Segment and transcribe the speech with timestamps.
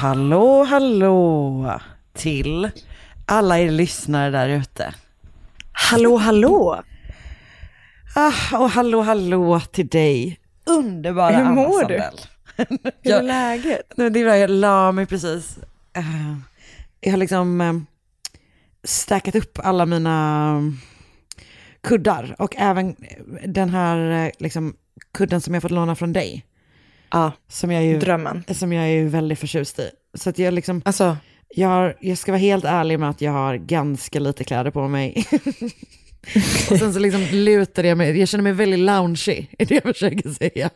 [0.00, 1.80] Hallå, hallå
[2.12, 2.70] till
[3.26, 4.94] alla er lyssnare där ute.
[5.72, 6.82] Hallå, hallå!
[8.14, 11.94] Ah, och hallå, hallå till dig, underbara Hur mår du?
[12.56, 13.92] Hur är Jag- läget?
[13.96, 15.58] Nej, Det är bra, jag la mig precis.
[15.92, 16.36] Eh,
[17.00, 17.80] jag har liksom uh,
[18.84, 20.78] stackat upp alla mina mm,
[21.80, 22.96] kuddar och även
[23.46, 24.74] den här eh, liksom,
[25.12, 26.44] kudden som jag fått låna från dig.
[27.10, 28.44] Ja, Som jag, ju, drömmen.
[28.48, 29.90] som jag är väldigt förtjust i.
[30.14, 31.16] Så att jag liksom, Alltså,
[31.48, 34.88] jag, har, jag ska vara helt ärlig med att jag har ganska lite kläder på
[34.88, 35.24] mig.
[36.70, 39.82] och sen så liksom lutar jag mig, jag känner mig väldigt loungy, är det jag
[39.82, 40.70] försöker säga.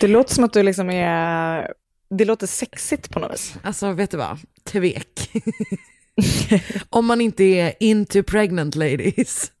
[0.00, 1.72] det låter som att du liksom är...
[2.10, 3.54] Det låter sexigt på något vis.
[3.62, 5.30] Alltså vet du vad, tvek.
[6.90, 9.52] Om man inte är into pregnant ladies.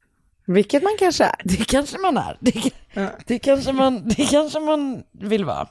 [0.48, 1.34] Vilket man kanske är.
[1.44, 2.36] Det kanske man är.
[2.40, 2.52] Det,
[2.92, 3.08] Ja.
[3.26, 5.68] det, kanske, man, det kanske man vill vara.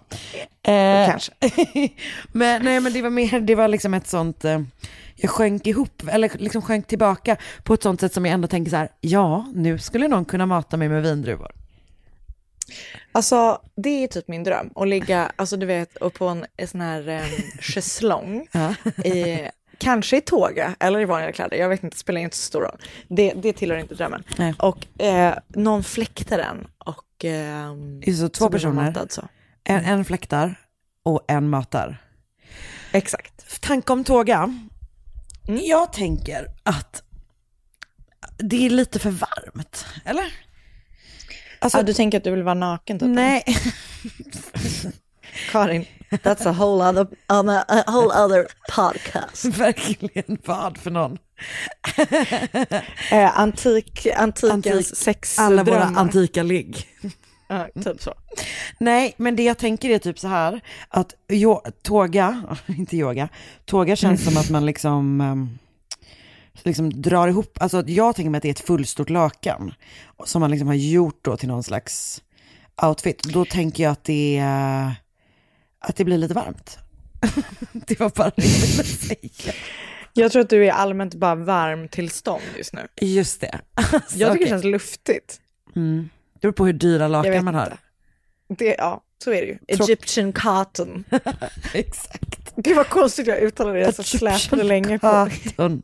[0.63, 1.31] Eh, Kanske.
[2.31, 4.61] men nej men det var mer, det var liksom ett sånt, eh,
[5.15, 8.69] jag sjönk ihop, eller liksom sjönk tillbaka på ett sånt sätt som jag ändå tänker
[8.71, 11.51] så här, ja nu skulle någon kunna mata mig med vindruvor.
[13.11, 14.69] Alltså, det är typ min dröm.
[14.75, 18.47] Att ligga, alltså du vet, och på en, en sån här um, schäslong.
[19.05, 21.57] I, kanske i tåga eller i vanliga kläder.
[21.57, 22.77] Jag vet inte, det spelar inte så stor roll.
[23.07, 24.23] Det, det tillhör inte drömmen.
[24.37, 24.53] Nej.
[24.59, 27.25] Och eh, någon fläktar den och...
[27.25, 29.27] är så två så personer, matad så.
[29.63, 30.55] en, en fläktar
[31.03, 31.97] och en matar.
[32.91, 33.61] Exakt.
[33.61, 34.37] Tanke om tåga.
[35.47, 35.61] Mm.
[35.63, 37.03] Jag tänker att
[38.37, 40.33] det är lite för varmt, eller?
[41.59, 43.09] Alltså, ah, du tänker att du vill vara naken typ?
[43.09, 43.43] nej,
[45.51, 49.45] Karin, that's a whole other, a whole other podcast.
[49.57, 51.17] verkligen vad för någon.
[53.11, 55.51] Eh, antik, antikens Antik- sexdrömmar.
[55.51, 56.87] Alla våra antika ligg.
[57.49, 58.13] Ja, typ så.
[58.79, 63.29] Nej, men det jag tänker är typ så här, att jo, tåga, inte yoga,
[63.65, 65.57] tåga känns som att man liksom, ehm,
[66.63, 69.73] liksom drar ihop, alltså jag tänker mig att det är ett fullstort lakan
[70.25, 72.21] som man liksom har gjort då till någon slags
[72.81, 73.23] outfit.
[73.23, 74.95] Då tänker jag att det, är,
[75.89, 76.77] att det blir lite varmt.
[77.71, 79.53] det var bara det jag ville säga.
[80.13, 82.87] Jag tror att du är allmänt bara varm tillstånd just nu.
[83.01, 83.59] Just det.
[83.73, 84.43] Alltså, Jag tycker okej.
[84.43, 85.39] det känns luftigt.
[85.75, 86.09] mm.
[86.33, 87.77] Det beror på hur dyra lakan man har.
[88.49, 89.57] Det, ja, så är det ju.
[89.67, 91.03] Egyptian cotton.
[91.73, 92.53] Exakt.
[92.55, 95.07] Det var konstigt jag uttalade det, jag så släpade länge på.
[95.07, 95.81] Ja, Katon.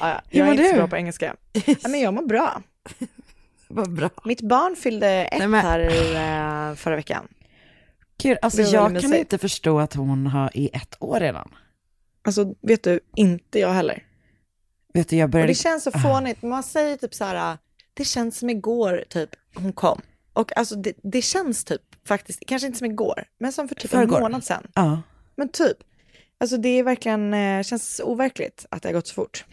[0.00, 0.76] ja, Hur jag är inte så du?
[0.76, 1.36] bra på engelska.
[1.66, 2.62] Ja, men jag mår bra.
[3.68, 4.10] Vad bra.
[4.24, 5.80] Mitt barn fyllde ett Nej, men- här
[6.70, 7.28] eh, förra veckan.
[8.22, 11.50] Gud, alltså jag kan inte förstå att hon har i ett år redan.
[12.22, 14.04] Alltså, vet du, inte jag heller.
[14.94, 15.50] Vet du, jag Och började...
[15.50, 17.58] det känns så fånigt, man säger typ så här,
[17.94, 20.00] det känns som igår typ hon kom.
[20.32, 23.90] Och alltså det, det känns typ faktiskt, kanske inte som igår, men som för typ
[23.90, 24.16] Förrgår.
[24.16, 24.66] en månad sedan.
[24.74, 25.02] Ja.
[25.36, 25.76] Men typ.
[26.38, 29.44] Alltså det är verkligen, eh, känns overkligt att det har gått så fort.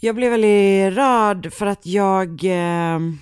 [0.00, 3.18] Jag blev väldigt rörd för att jag, ehm,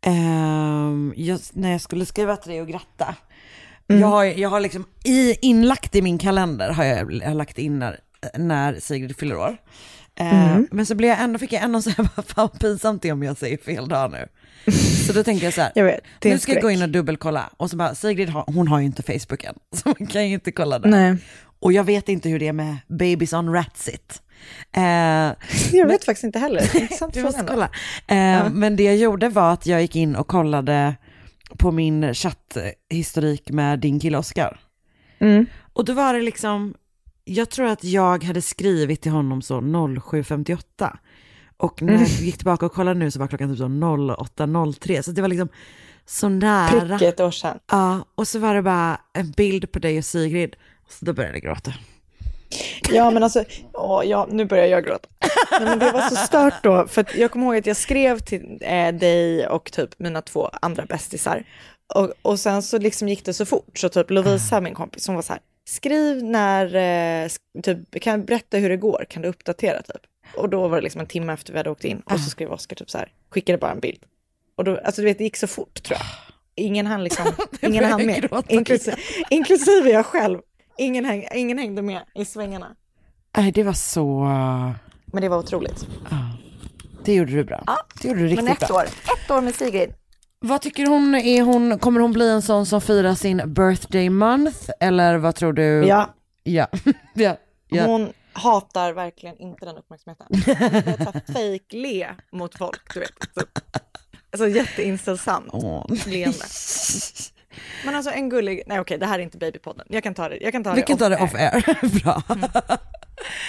[0.00, 3.14] ehm, jag när jag skulle skriva till dig och gratta,
[3.86, 7.58] jag, har, jag har liksom i, inlagt i min kalender har jag, jag har lagt
[7.58, 8.00] in när,
[8.38, 9.56] när Sigrid fyller år.
[10.16, 13.12] Eh, Men så blev jag ändå, fick jag ändå säga, vad fan pinsamt det är
[13.12, 14.26] om jag säger fel dag nu.
[15.06, 17.50] Så då tänkte jag så här, Jag vet, nu ska jag gå in och dubbelkolla.
[17.56, 20.34] Och så bara, Sigrid har, hon har ju inte Facebook än, så man kan ju
[20.34, 20.88] inte kolla där.
[20.90, 21.16] Nej.
[21.60, 24.22] Och jag vet inte hur det är med Babies on Ratsit.
[24.76, 24.82] Eh,
[25.72, 26.62] Jag vet faktiskt inte heller.
[27.12, 27.64] Du måste kolla.
[28.06, 30.94] Eh, Men det jag gjorde var att jag gick in och kollade
[31.58, 34.60] på min chatthistorik med din kille Oscar.
[35.18, 35.46] Mm.
[35.72, 36.74] Och då var det liksom,
[37.24, 40.96] jag tror att jag hade skrivit till honom så 07.58.
[41.56, 45.02] Och när jag gick tillbaka och kollade nu så var klockan typ så 08.03.
[45.02, 45.48] Så det var liksom
[46.06, 46.98] så nära.
[46.98, 47.58] Prick ett år sedan.
[47.70, 50.56] Ja, och så var det bara en bild på dig och Sigrid.
[50.88, 51.72] Så då började jag gråta.
[52.90, 55.08] Ja men alltså, åh, ja, nu börjar jag gråta.
[55.50, 58.58] Nej, men det var så stört då, för jag kommer ihåg att jag skrev till
[58.60, 61.44] eh, dig och typ mina två andra bästisar.
[61.94, 65.14] Och, och sen så liksom gick det så fort, så typ Lovisa, min kompis, som
[65.14, 66.74] var så här, skriv när,
[67.24, 67.28] eh,
[67.62, 70.02] typ, kan berätta hur det går, kan du uppdatera typ?
[70.36, 72.52] Och då var det liksom en timme efter vi hade åkt in, och så skrev
[72.52, 74.00] Oskar typ så här, skickade bara en bild.
[74.56, 76.06] Och då, alltså du vet, det gick så fort tror jag.
[76.56, 77.24] Ingen hann liksom,
[77.60, 78.96] ingen hann med, inklusive,
[79.30, 80.38] inklusive jag själv.
[80.78, 82.76] Ingen, häng, ingen hängde med i svängarna.
[83.36, 84.20] Nej, det var så...
[85.06, 85.86] Men det var otroligt.
[87.04, 87.64] Det gjorde du bra.
[88.02, 88.76] Det gjorde du riktigt Men ett bra.
[88.76, 89.94] år, ett år med Sigrid.
[90.40, 94.70] Vad tycker hon, är hon, kommer hon bli en sån som firar sin birthday month?
[94.80, 95.62] Eller vad tror du?
[95.86, 96.66] Ja, Ja.
[97.14, 97.36] ja.
[97.68, 97.84] ja.
[97.86, 100.26] hon hatar verkligen inte den uppmärksamheten.
[100.30, 100.40] Hon
[100.82, 103.12] börjar ta fake le mot folk, du vet.
[103.34, 103.40] Så,
[104.32, 105.86] alltså jätteinställsamt Åh.
[106.06, 106.38] leende.
[107.84, 109.86] Men alltså en gullig, nej okej det här är inte babypodden.
[109.90, 111.54] Jag kan ta det, jag kan ta Vi det kan ta det off air.
[111.54, 112.02] air.
[112.02, 112.22] bra.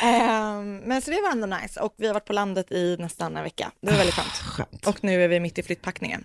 [0.03, 3.37] Ehm, men så det var ändå nice och vi har varit på landet i nästan
[3.37, 3.71] en vecka.
[3.81, 4.27] Det var väldigt skönt.
[4.33, 4.87] Skönt.
[4.87, 6.23] Och nu är vi mitt i flyttpackningen.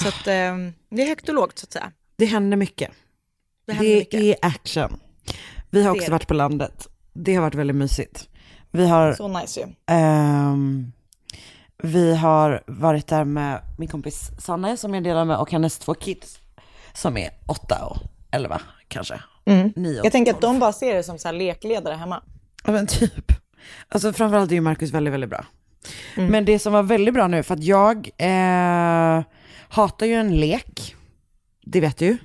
[0.00, 1.92] Så att ehm, det är högt och lågt så att säga.
[2.16, 2.90] Det händer mycket.
[2.90, 2.96] Det
[3.66, 4.20] Det, händer mycket.
[4.20, 5.00] är action.
[5.70, 6.12] Vi har Det också det.
[6.12, 6.88] varit på landet.
[7.12, 8.28] Det har varit väldigt mysigt.
[8.70, 9.66] Vi har, Så nice ju.
[9.94, 10.92] ehm,
[11.82, 15.94] vi har varit där med min kompis Sanne som jag delar med och hennes två
[15.94, 16.38] kids
[16.94, 17.96] som är åtta och
[18.30, 19.20] elva kanske.
[19.76, 22.22] Nio och Jag tänker att de bara ser det som så lekledare hemma.
[22.64, 23.32] Ja men typ.
[23.88, 25.44] Alltså framförallt är ju Marcus väldigt, väldigt bra.
[26.16, 29.22] Men det som var väldigt bra nu, för att jag eh,
[29.68, 30.94] hatar ju en lek.
[31.64, 32.16] Det vet du ju.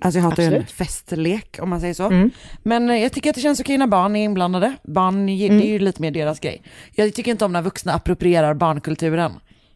[0.00, 2.30] Alltså jag hatar ju en festlek om man säger så.
[2.62, 4.74] Men eh, jag tycker att det känns okej när barn är inblandade.
[4.84, 6.62] Barn, det är ju lite mer deras grej.
[6.94, 9.32] Jag tycker inte om när vuxna approprierar barnkulturen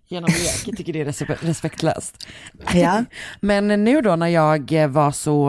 [0.09, 0.63] genom lek.
[0.69, 2.27] Jag tycker det är respe- respektlöst.
[2.75, 3.05] Ja.
[3.41, 5.47] Men nu då när jag var så,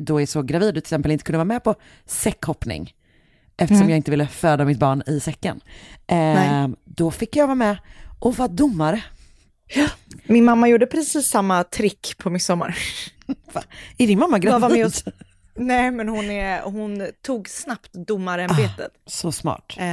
[0.00, 1.74] då är så gravid och till exempel inte kunde vara med på
[2.06, 2.94] säckhoppning,
[3.56, 5.60] eftersom jag inte ville föda mitt barn i säcken,
[6.06, 7.76] eh, då fick jag vara med
[8.18, 9.02] och vara domare.
[10.26, 12.78] Min mamma gjorde precis samma trick på midsommar.
[13.52, 13.62] Va?
[13.98, 14.60] Är din mamma gravid?
[14.60, 14.92] var med och,
[15.54, 18.92] nej, men hon, är, hon tog snabbt domarämbetet.
[19.06, 19.74] Så smart.
[19.78, 19.84] Eh,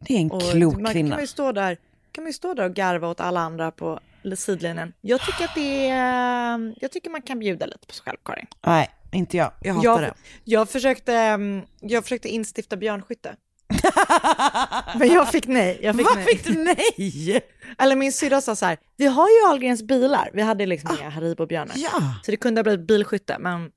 [0.00, 1.14] Det är en och klok man kvinna.
[1.14, 1.76] kan ju stå där,
[2.12, 4.00] kan man ju stå där och garva åt alla andra på
[4.36, 4.92] sidlinjen.
[5.00, 8.46] Jag tycker att det är, jag tycker man kan bjuda lite på sig själv, Karin.
[8.66, 9.52] Nej, inte jag.
[9.60, 10.14] Jag hatar Jag, det.
[10.44, 13.36] jag, försökte, mm, jag försökte instifta björnskytte.
[14.98, 15.78] Men jag fick nej.
[15.82, 16.26] Jag fick Vad nej.
[16.26, 17.42] fick du nej?
[17.78, 20.30] Eller min syrra sa så här, vi har ju Ahlgrens bilar.
[20.32, 21.74] Vi hade liksom inga Haribo-björnar.
[21.76, 22.14] Ja.
[22.22, 23.70] Så det kunde ha blivit bilskytte, men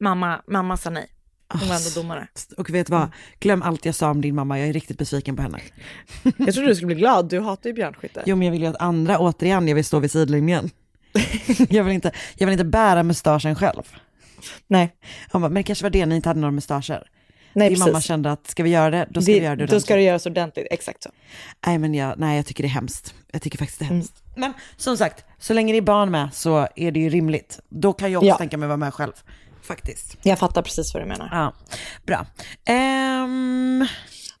[0.00, 1.08] mamma, mamma sa nej.
[1.60, 2.26] Hon var ändå domare.
[2.56, 3.08] Och vet vad,
[3.40, 5.58] glöm allt jag sa om din mamma, jag är riktigt besviken på henne.
[6.22, 8.22] Jag trodde du skulle bli glad, du hatar ju björnskytte.
[8.26, 10.70] Jo men jag vill ju att andra, återigen, jag vill stå vid sidlinjen.
[11.68, 13.82] jag, vill inte, jag vill inte bära mustaschen själv.
[14.66, 14.94] Nej,
[15.30, 17.06] Han bara, men det kanske var det, ni inte hade några mustascher.
[17.52, 17.86] nej Din precis.
[17.92, 19.94] mamma kände att ska vi göra det, då ska vi göra det det, då ska
[19.94, 20.06] det ordentligt.
[20.06, 21.10] göras ordentligt, exakt så.
[21.66, 23.14] Nej men jag, nej, jag tycker det är hemskt.
[23.32, 23.96] Jag tycker faktiskt det är Mm.
[23.98, 24.22] hemskt.
[24.36, 27.60] Men som sagt, så länge det är barn med så är det ju rimligt.
[27.68, 28.36] Då kan jag också Ja.
[28.38, 29.12] tänka mig vara med själv.
[29.66, 30.16] Faktiskt.
[30.22, 31.28] Jag fattar precis vad du menar.
[31.32, 31.52] Ja,
[32.06, 32.26] bra.
[32.64, 33.86] Ehm,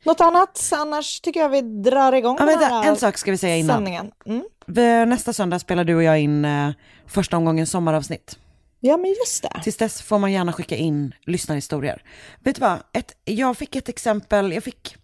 [0.04, 0.70] Något annat?
[0.74, 3.76] Annars tycker jag vi drar igång ja, vänta, en sak ska vi säga innan.
[3.76, 4.10] sändningen.
[4.26, 5.08] Mm.
[5.08, 6.70] Nästa söndag spelar du och jag in eh,
[7.06, 8.38] första omgången sommaravsnitt.
[8.80, 9.60] Ja, men just det.
[9.62, 12.02] Tills dess får man gärna skicka in lyssnarhistorier.
[12.40, 12.78] Vet du vad?
[12.92, 14.96] Ett, jag fick ett exempel, jag fick,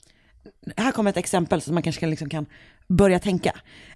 [0.76, 2.46] här kommer ett exempel som man kanske kan, liksom kan
[2.88, 3.52] börja tänka.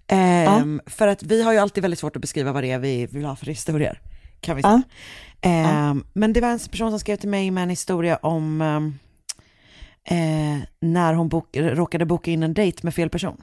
[0.06, 3.06] Ehm, För att vi har ju alltid väldigt svårt att beskriva vad det är vi
[3.06, 4.00] vill ha för historier.
[4.40, 4.82] Kan vi säga.
[5.40, 8.98] Ehm, Men det var en person som skrev till mig med en historia om ehm,
[10.04, 13.42] eh, när hon bok, råkade boka in en dejt med fel person.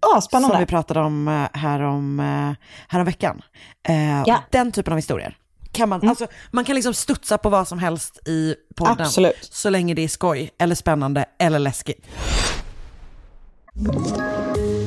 [0.00, 0.66] Ja, Som vi spännande.
[0.66, 3.42] pratade om eh, här om, eh, här om veckan.
[3.88, 4.24] Eh, Ja.
[4.28, 4.40] Mm.
[4.50, 5.36] Den typen av historier.
[5.72, 8.96] Kan man, alltså, man kan liksom studsa på vad som helst i podden.
[9.00, 9.48] Absolut.
[9.52, 12.06] Så länge det är skoj, eller spännande, eller läskigt.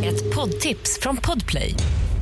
[0.04, 1.76] Ett poddtips från Podplay.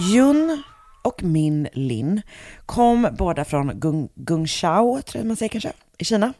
[0.00, 0.62] Jun
[1.02, 2.22] och Min Lin
[2.66, 6.32] kom båda från Gung, Gungshao, tror jag man säger kanske, i Kina.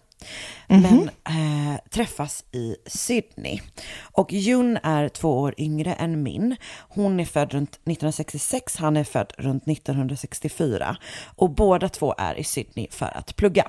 [0.67, 3.61] Men eh, träffas i Sydney.
[4.01, 6.57] Och Jun är två år yngre än Min.
[6.79, 10.97] Hon är född runt 1966, han är född runt 1964.
[11.37, 13.69] Och båda två är i Sydney för att plugga.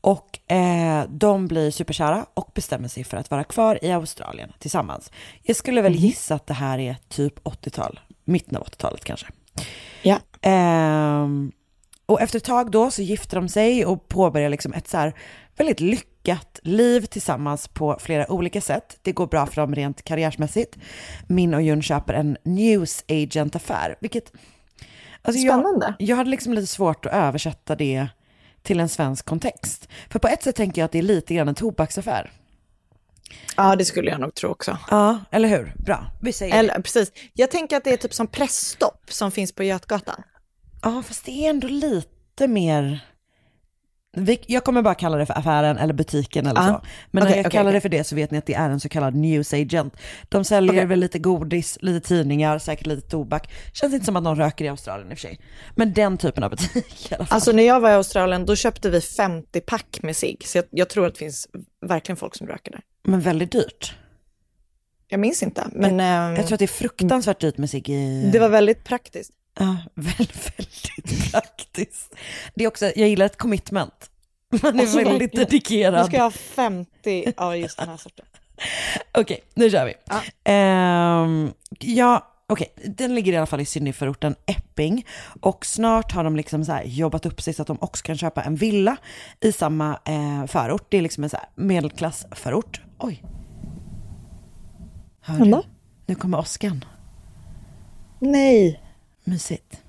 [0.00, 5.10] Och eh, de blir superkära och bestämmer sig för att vara kvar i Australien tillsammans.
[5.42, 9.26] Jag skulle väl gissa att det här är typ 80-tal, mitten av 80-talet kanske.
[10.02, 10.18] Ja.
[10.42, 11.52] Ehm,
[12.06, 15.14] och efter ett tag då så gifter de sig och påbörjar liksom ett så här
[15.56, 18.98] väldigt lyckat liv tillsammans på flera olika sätt.
[19.02, 20.76] Det går bra för dem rent karriärsmässigt.
[21.26, 24.32] Min och Jun köper en news agent-affär, vilket...
[25.22, 25.94] Alltså Spännande.
[25.98, 28.08] Jag, jag hade liksom lite svårt att översätta det
[28.62, 29.88] till en svensk kontext.
[30.08, 32.30] För på ett sätt tänker jag att det är lite grann en tobaksaffär.
[33.56, 34.78] Ja, det skulle jag nog tro också.
[34.90, 35.72] Ja, eller hur?
[35.76, 36.58] Bra, vi säger det.
[36.58, 37.12] Eller, precis.
[37.34, 40.22] Jag tänker att det är typ som pressstopp som finns på Götgatan.
[40.82, 43.00] Ja, fast det är ändå lite mer...
[44.46, 46.66] Jag kommer bara kalla det för affären eller butiken eller Ja.
[46.66, 46.86] så.
[47.10, 47.74] Men när Okej, jag okej, kallar okej.
[47.74, 49.94] det för det så vet ni att det är en så kallad news agent.
[50.28, 53.52] De säljer väl lite godis, lite tidningar, säkert lite tobak.
[53.72, 55.40] Känns inte som att någon röker i Australien i och för sig.
[55.74, 57.34] Men den typen av butik i alla fall.
[57.34, 60.42] Alltså när jag var i Australien då köpte vi 50 pack med cigg.
[60.46, 61.48] Så jag, jag tror att det finns
[61.86, 62.80] verkligen folk som röker där.
[63.06, 63.94] Men väldigt dyrt.
[65.08, 68.30] Jag minns inte, men ehm, Jag tror att det är fruktansvärt dyrt med cigg i...
[68.32, 69.30] det var väldigt praktiskt.
[69.58, 72.14] Ja, väldigt, väldigt praktiskt.
[72.54, 74.10] Det är också, jag gillar ett commitment.
[74.62, 75.32] Man är Alltså, väldigt.
[75.34, 76.06] Nu dedikerad.
[76.06, 78.26] ska jag ha 50 av just den här sorten.
[79.18, 79.94] Okej, nu kör vi.
[80.04, 80.22] Ja.
[80.52, 85.06] Ehm, ja, okej, den ligger i alla fall i Sydneyförorten Epping
[85.40, 88.42] och snart har de liksom så jobbat upp sig så att de också kan köpa
[88.42, 88.96] en villa
[89.40, 90.86] i samma eh, förort.
[90.88, 92.82] Det är liksom en så här medelklassförort.
[92.98, 93.22] Oj.
[95.20, 95.62] Hör du?
[96.06, 96.84] Nu kommer åskan.
[98.18, 98.82] Nej.
[99.24, 99.82] Mysigt.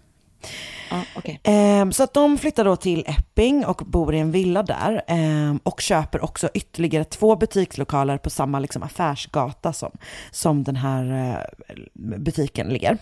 [0.91, 1.37] Ah, okay.
[1.43, 5.55] eh, så att de flyttar då till Epping och bor i en villa där eh,
[5.63, 9.91] och köper också ytterligare två butikslokaler på samma liksom, affärsgata som,
[10.31, 12.97] som den här eh, butiken ligger.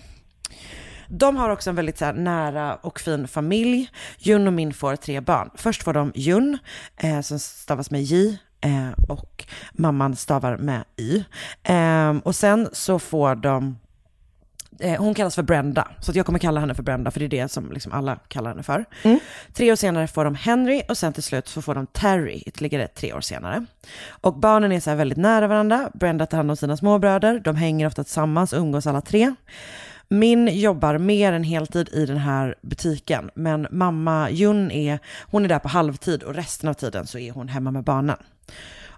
[1.08, 3.90] De har också en väldigt så här, nära och fin familj.
[4.18, 5.50] Jun och Min får tre barn.
[5.56, 6.58] Först får de Jun,
[6.98, 11.24] eh, som stavas med J, eh, och mamman stavar med Y.
[11.64, 13.78] Ehm, och sen så får de
[14.80, 17.30] Eh, hon kallas för Brenda, så jag kommer kalla henne för Brenda, för det är
[17.30, 18.86] det som liksom alla kallar henne för.
[19.54, 22.88] Tre år senare får de Henry och sen till slut så får de Terry, ytterligare
[22.88, 23.66] tre år senare.
[24.10, 25.90] Och barnen är så väldigt nära varandra.
[25.94, 29.36] Brenda tar hand om sina småbröder, de hänger ofta tillsammans och umgås alla tre.
[30.08, 35.50] Min jobbar mer än heltid i den här butiken, men mamma Jun är, hon är
[35.50, 38.18] där på halvtid och resten av tiden så är hon hemma med barnen.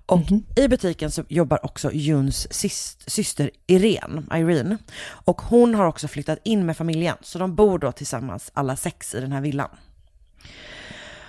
[0.07, 0.21] Och
[0.55, 4.77] i butiken så jobbar också Juns sys- syster Irene, Irene.
[5.07, 9.15] Och hon har också flyttat in med familjen, så de bor då tillsammans alla sex
[9.15, 9.69] i den här villan.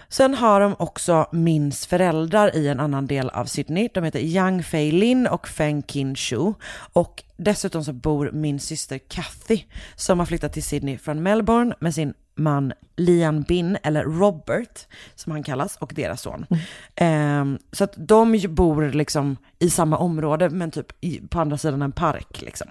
[0.09, 3.89] Sen har de också Mins föräldrar i en annan del av Sydney.
[3.95, 6.53] De heter Yang Fei Lin och Feng Kin Shu.
[6.93, 9.63] Och dessutom så bor min syster Kathy
[9.97, 15.33] som har flyttat till Sydney från Melbourne med sin man Lian Bin, eller Robert som
[15.33, 16.47] han kallas, och deras son.
[16.95, 21.83] Ehm, så att de bor liksom i samma område men typ i, på andra sidan
[21.83, 22.69] en park liksom.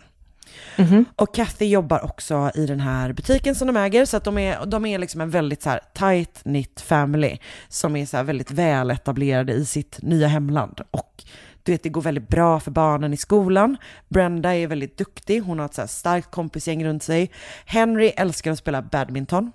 [1.16, 4.66] Och Kathy jobbar också i den här butiken som de äger, så att de är,
[4.66, 8.52] de är liksom en väldigt så här tight knit family som är så här väldigt
[8.52, 10.82] väl etablerade i sitt nya hemland.
[10.92, 11.24] Och
[11.64, 13.78] du vet, det går väldigt bra för barnen i skolan.
[14.08, 17.32] Brenda är väldigt duktig, hon har ett så starkt kompisgäng runt sig.
[17.66, 19.52] Henry älskar att spela badminton.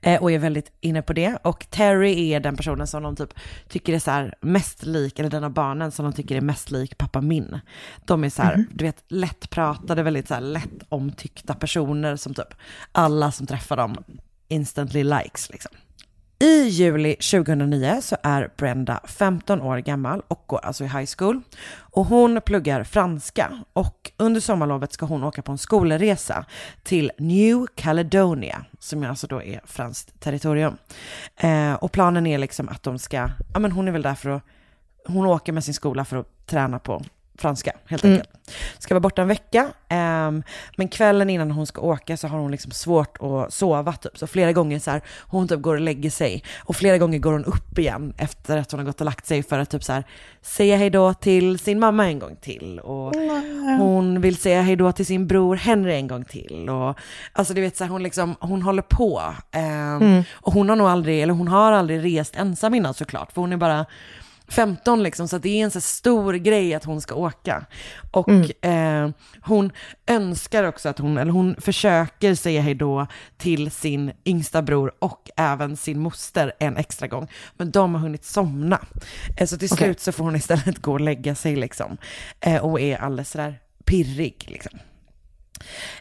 [0.00, 1.36] Eh, och är väldigt inne på det.
[1.42, 3.34] Och Terry är den personen som de typ
[3.68, 6.70] tycker är så här mest lik, eller den av barnen som de tycker är mest
[6.70, 7.60] lik pappa min.
[8.04, 12.54] De är så här, du vet, lättpratade, väldigt så här lätt omtyckta personer som typ
[12.92, 13.96] alla som träffar dem
[14.48, 15.72] instantly likes liksom.
[16.42, 21.40] I juli 2009 så är Brenda 15 år gammal och går alltså i high school.
[21.74, 26.46] Och hon pluggar franska och under sommarlovet ska hon åka på en skolresa
[26.82, 30.76] till New Caledonia, som alltså då är franskt territorium.
[31.36, 34.30] Eh, och planen är liksom att de ska, ja men hon är väl där för
[34.30, 34.42] att,
[35.06, 37.02] hon åker med sin skola för att träna på
[37.38, 38.16] franska helt Mm.
[38.16, 38.30] enkelt.
[38.78, 40.42] Ska vara borta en vecka, ehm,
[40.76, 44.18] men kvällen innan hon ska åka så har hon liksom svårt att sova typ.
[44.18, 47.32] Så flera gånger så här, hon typ går och lägger sig och flera gånger går
[47.32, 49.92] hon upp igen efter att hon har gått och lagt sig för att typ så
[49.92, 50.04] här
[50.42, 53.14] säga hej då till sin mamma en gång till och
[53.78, 56.98] hon vill säga hej då till sin bror Henry en gång till och
[57.32, 59.22] alltså du vet så här, hon liksom, hon håller på.
[59.52, 63.40] Ehm, Och hon har nog aldrig, eller hon har aldrig rest ensam innan såklart, för
[63.40, 63.86] hon är bara
[64.52, 67.66] 15 liksom, så det är en så stor grej att hon ska åka.
[68.10, 69.10] Och eh,
[69.42, 69.72] hon
[70.06, 73.06] önskar också att hon, eller hon försöker säga hej då
[73.36, 77.28] till sin yngsta bror och även sin moster en extra gång.
[77.56, 78.80] Men de har hunnit somna.
[79.38, 79.84] Eh, så till Okej.
[79.86, 81.96] slut så får hon istället gå och lägga sig liksom.
[82.40, 84.78] Eh, och är alldeles sådär pirrig liksom.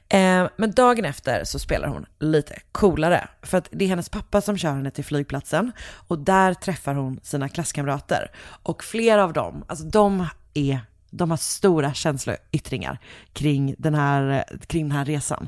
[0.10, 3.28] Eh, men dagen efter så spelar hon lite coolare.
[3.42, 5.72] För att det är hennes pappa som kör henne till flygplatsen.
[6.08, 8.32] Och där träffar hon sina klasskamrater.
[8.64, 10.80] Och flera av dem, alltså de är
[11.12, 13.00] de har stora känsloyttringar
[13.34, 15.48] kring den här, kring den här resan.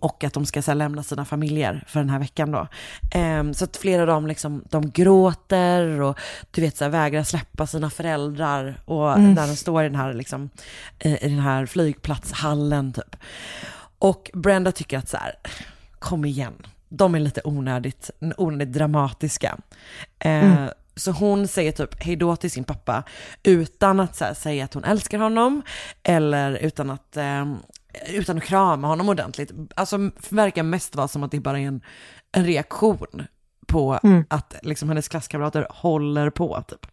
[0.00, 2.68] Och att de ska så här, lämna sina familjer för den här veckan då.
[3.14, 6.18] Ehm, så att flera av dem liksom, de gråter och
[6.50, 8.80] du vet så här, vägrar släppa sina föräldrar.
[8.84, 10.50] Och när de står i den här, liksom,
[10.98, 13.16] eh, i den här flygplatshallen typ.
[13.98, 15.34] Och Brenda tycker att så här,
[15.98, 16.54] kom igen,
[16.88, 19.58] de är lite onödigt, onödigt dramatiska.
[20.18, 20.66] Eh,
[20.96, 23.02] Så hon säger typ hej då till sin pappa
[23.42, 25.62] utan att här, säga att hon älskar honom
[26.02, 27.54] eller utan att, eh,
[28.08, 29.50] utan att krama honom ordentligt.
[29.74, 31.80] Alltså verkar mest vara som att det bara är en,
[32.32, 33.26] en reaktion
[33.66, 33.98] på
[34.28, 36.86] att liksom, hennes klasskamrater håller på typ.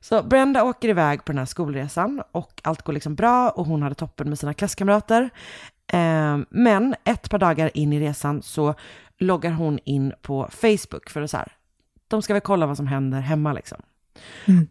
[0.00, 3.82] Så Brenda åker iväg på den här skolresan och allt går liksom bra och hon
[3.82, 5.30] hade toppen med sina klasskamrater.
[5.92, 8.74] Eh, men ett par dagar in i resan så
[9.18, 11.52] loggar hon in på Facebook för att så här,
[12.08, 13.82] de ska väl kolla vad som händer hemma liksom.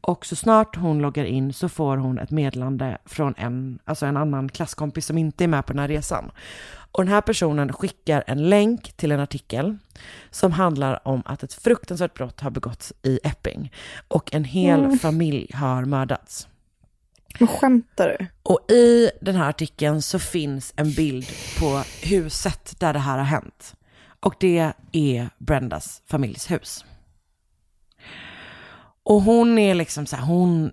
[0.02, 4.18] Och så snart hon loggar in så får hon ett meddelande från en, alltså en
[4.18, 6.32] annan klasskompis som inte är med på den här resan.
[6.92, 9.78] Och den här personen skickar en länk till en artikel
[10.30, 13.74] som handlar om att ett fruktansvärt brott har begåtts i Epping
[14.08, 16.48] och en hel familj har mördats.
[17.40, 18.26] Men skämtar du?
[18.44, 21.28] Och i den här artikeln så finns en bild
[21.60, 23.76] på huset där det här har hänt.
[24.20, 26.86] Och det är Brendas familjs hus.
[29.10, 30.72] Och hon är liksom så här, hon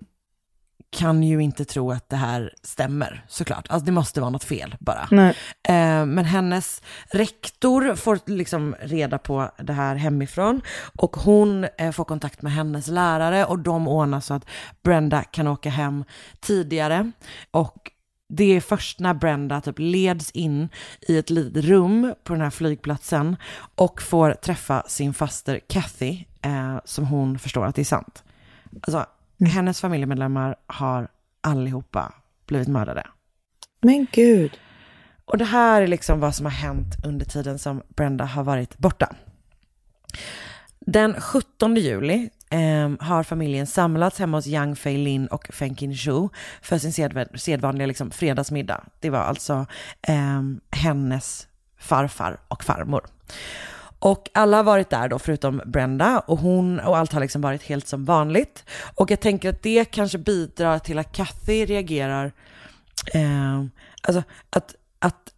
[0.89, 3.67] kan ju inte tro att det här stämmer såklart.
[3.69, 5.07] Alltså det måste vara något fel bara.
[5.67, 6.81] Eh, men hennes
[7.11, 10.61] rektor får liksom reda på det här hemifrån
[10.97, 14.45] och hon eh, får kontakt med hennes lärare och de ordnar så att
[14.83, 16.03] Brenda kan åka hem
[16.39, 17.11] tidigare.
[17.51, 17.91] Och
[18.29, 20.69] det är först när Brenda typ leds in
[21.07, 23.35] i ett litet rum på den här flygplatsen
[23.75, 28.23] och får träffa sin faster Kathy eh, som hon förstår att det är sant.
[28.81, 29.05] Alltså,
[29.45, 31.07] hennes familjemedlemmar har
[31.41, 32.13] allihopa
[32.47, 33.07] blivit mördade.
[33.81, 34.59] Men gud.
[35.25, 38.77] Och det här är liksom vad som har hänt under tiden som Brenda har varit
[38.77, 39.15] borta.
[40.79, 45.95] Den 17 juli eh, har familjen samlats hemma hos Yang Fei Lin och Feng Kin
[45.95, 46.29] Shu
[46.61, 48.83] för sin sedv- sedvanliga liksom, fredagsmiddag.
[48.99, 49.65] Det var alltså
[50.01, 53.05] eh, hennes farfar och farmor.
[54.05, 57.63] Och alla har varit där då förutom Brenda och hon och allt har liksom varit
[57.63, 58.63] helt som vanligt.
[58.95, 62.31] Och jag tänker att det kanske bidrar till att Kathy reagerar,
[63.13, 63.63] eh,
[64.01, 65.33] alltså att, att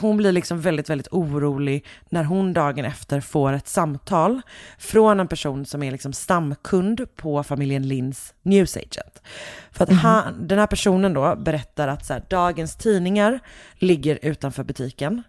[0.00, 4.40] hon blir liksom väldigt, väldigt orolig när hon dagen efter får ett samtal
[4.78, 9.22] från en person som är liksom stamkund på familjen Lins newsagent.
[9.70, 13.40] För att han, den här personen då berättar att så här, dagens tidningar
[13.78, 15.22] ligger utanför butiken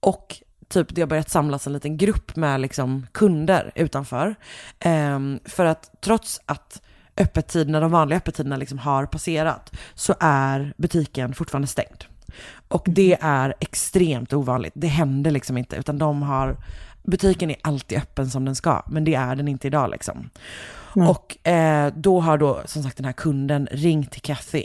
[0.00, 4.34] och typ det har börjat samlas en liten grupp med liksom kunder utanför.
[4.80, 6.82] Ehm, för att trots att
[7.16, 12.04] öppettiderna, de vanliga öppettiderna liksom har passerat så är butiken fortfarande stängd.
[12.68, 14.72] Och det är extremt ovanligt.
[14.76, 16.56] Det händer liksom inte, utan de har,
[17.06, 20.30] butiken är alltid öppen som den ska, men det är den inte idag liksom.
[21.04, 24.64] Och eh, då har då som sagt den här kunden ringt till Kathy.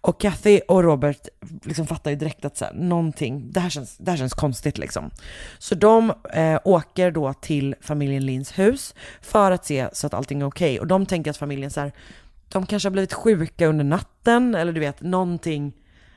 [0.00, 1.28] Och Kathy och Robert
[1.62, 4.78] liksom fattar ju direkt att så här, någonting, det här, känns, det här känns konstigt
[4.78, 5.10] liksom.
[5.58, 10.40] Så de eh, åker då till familjen Lins hus för att se så att allting
[10.40, 10.80] är okej.
[10.80, 11.92] Och de tänker att familjen så här,
[12.48, 15.72] de kanske har blivit sjuka under natten eller du vet någonting,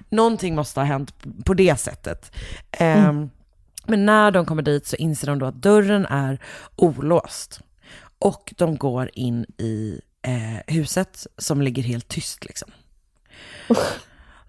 [0.09, 1.13] någonting måste ha hänt
[1.45, 2.35] på det sättet.
[2.71, 3.29] Ehm,
[3.87, 6.39] Men när de kommer dit så inser de då att dörren är
[6.75, 7.61] olåst.
[8.19, 12.71] Och de går in i eh, huset som ligger helt tyst liksom.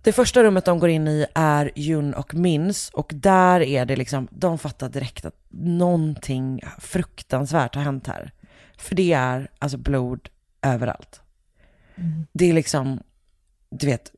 [0.03, 3.97] Det första rummet de går in i är Jun och Mins och där är det
[3.97, 8.33] liksom, de fattar direkt att någonting fruktansvärt har hänt här.
[8.77, 10.29] För det är alltså blod
[10.63, 11.21] överallt.
[12.33, 13.01] Det är liksom,
[13.71, 14.13] du vet,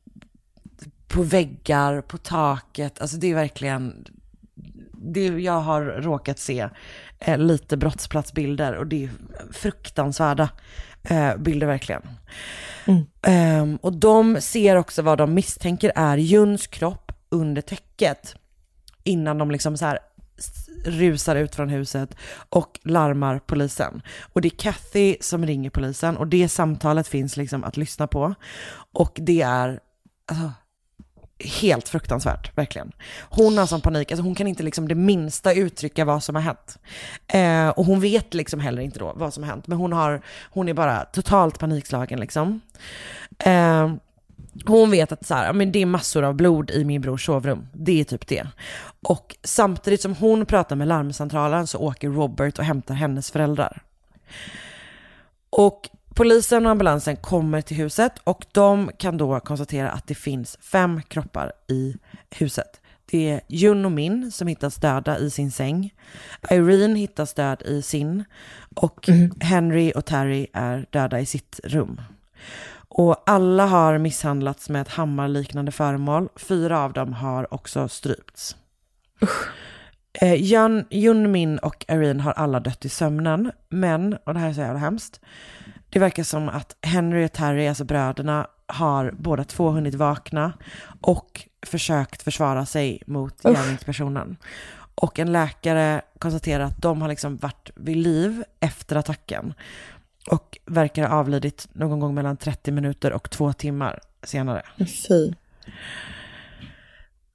[1.09, 3.00] på väggar, på taket.
[3.00, 4.04] Alltså det är verkligen,
[5.01, 6.69] det jag har råkat se
[7.19, 9.11] eh, lite brottsplatsbilder och det är
[9.53, 10.49] fruktansvärda
[11.03, 12.03] eh, bilder verkligen.
[13.23, 18.35] Ehm, och de ser också vad de misstänker är Juns kropp under täcket
[19.05, 19.99] innan de liksom så här
[20.85, 22.17] rusar ut från huset
[22.49, 24.03] och larmar polisen.
[24.33, 28.35] Och det är Kathy som ringer polisen och det samtalet finns liksom att lyssna på.
[28.93, 29.81] Och det är
[30.27, 30.53] alltså,
[31.44, 32.92] helt fruktansvärt, verkligen.
[33.31, 36.42] Hon har sån panik, alltså hon kan inte liksom det minsta uttrycka vad som har
[36.42, 36.79] hänt.
[37.27, 40.22] Eh, och hon vet liksom heller inte då vad som har hänt, men hon, har,
[40.51, 42.61] hon är bara totalt panikslagen liksom.
[43.38, 43.92] Eh,
[44.66, 47.68] hon vet att så här, men det är massor av blod i min brors sovrum.
[47.72, 48.46] Det är typ det.
[49.03, 53.83] Och samtidigt som hon pratar med larmcentralen så åker Robert och hämtar hennes föräldrar.
[55.51, 60.59] Och polisen och ambulansen kommer till huset och de kan då konstatera att det finns
[60.61, 61.97] fem kroppar i
[62.31, 62.81] huset.
[63.11, 65.94] Det är Jun och Min som hittas döda i sin säng.
[66.51, 68.25] Irene hittas död i sin.
[68.75, 69.09] Och
[69.40, 72.01] Henry och Terry är döda i sitt rum.
[72.88, 76.29] Och alla har misshandlats med ett hammarliknande föremål.
[76.37, 78.57] Fyra av dem har också strypts.
[80.12, 83.53] Eh, Jun, Jun, Min och Irene har alla dött i sömnen.
[83.68, 85.21] Men, och det här är så jävla hemskt,
[85.90, 90.53] det verkar som att Henry och Terry, alltså bröderna, har båda två hunnit vakna
[91.01, 94.37] och försökt försvara sig mot gärningspersonen.
[94.94, 99.55] Och en läkare konstaterar att de har liksom varit vid liv efter attacken
[100.31, 104.62] och verkar ha avlidit någon gång mellan 30 minuter och två timmar senare.
[105.09, 105.33] Fy.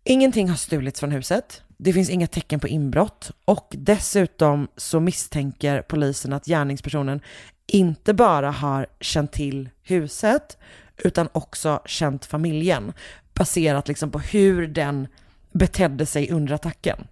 [0.03, 1.62] Ingenting har stulits från huset.
[1.77, 7.21] Det finns inga tecken på inbrott och dessutom så misstänker polisen att gärningspersonen
[7.67, 10.57] inte bara har känt till huset
[10.97, 12.93] utan också känt familjen
[13.33, 15.07] baserat liksom på hur den
[15.51, 17.07] betedde sig under attacken.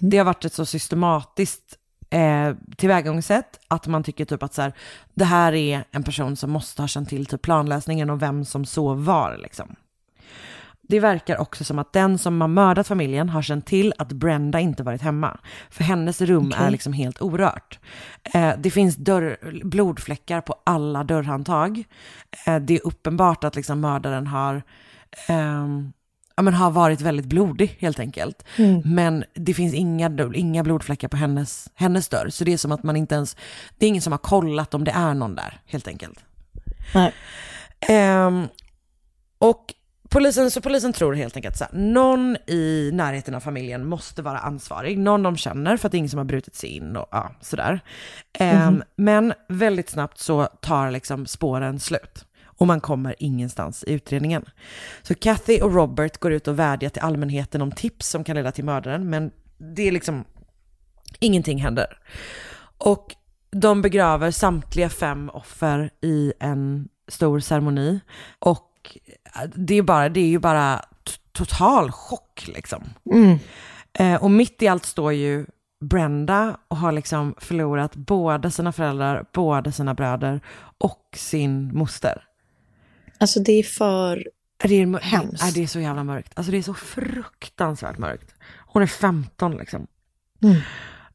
[0.00, 1.78] Det har varit ett så systematiskt
[2.10, 4.72] eh, tillvägagångssätt att man tycker typ att så här,
[5.14, 8.64] det här är en person som måste ha känt till typ planlösningen och vem som
[8.64, 9.76] sov var liksom.
[10.88, 14.60] Det verkar också som att den som har mördat familjen har känt till att Brenda
[14.60, 15.38] inte varit hemma.
[15.70, 17.78] För hennes rum är liksom helt orört.
[18.34, 21.84] Eh, det finns dörr, blodfläckar på alla dörrhandtag.
[22.46, 24.62] Eh, det är uppenbart att liksom mördaren har,
[25.28, 25.92] ehm,
[26.36, 28.44] ja, men har varit väldigt blodig helt enkelt.
[28.84, 32.28] Men det finns inga, inga blodfläckar på hennes, hennes dörr.
[32.28, 33.36] Så det är som att man inte ens,
[33.78, 36.24] det är ingen som har kollat om det är någon där helt enkelt.
[36.94, 37.12] Nej.
[37.80, 38.48] Ehm,
[39.38, 39.74] och
[40.08, 44.98] polisen, så polisen tror helt enkelt här, någon i närheten av familjen måste vara ansvarig,
[44.98, 47.32] någon de känner för att det är ingen som har brutit sig in och ja,
[47.40, 47.80] sådär.
[48.38, 52.24] Ehm, Men väldigt snabbt så tar liksom spåren slut
[52.58, 54.44] och man kommer ingenstans i utredningen.
[55.02, 58.52] Så Kathy och Robert går ut och vädjar till allmänheten om tips som kan leda
[58.52, 60.24] till mördaren, men det är liksom,
[61.20, 61.98] ingenting händer.
[62.78, 63.14] Och
[63.50, 68.00] de begraver samtliga fem offer i en stor ceremoni.
[68.38, 68.98] Och
[69.54, 70.84] det är, bara, det är ju bara
[71.32, 72.82] total chock liksom.
[73.92, 75.46] Eh, och mitt i allt står ju
[75.80, 80.40] Brenda och har liksom förlorat båda sina föräldrar, båda sina bröder
[80.78, 82.22] och sin moster.
[83.18, 84.28] Alltså det är för...
[84.56, 85.42] Det är, Hemskt.
[85.44, 86.32] Ja, det är så jävla mörkt.
[86.34, 88.34] Alltså det är så fruktansvärt mörkt.
[88.66, 89.86] Hon är 15 liksom.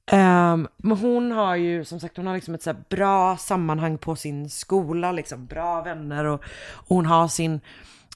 [0.06, 4.16] Ehm, men hon har ju som sagt hon har liksom ett så bra sammanhang på
[4.16, 7.62] sin skola, liksom bra vänner och, och hon har sin,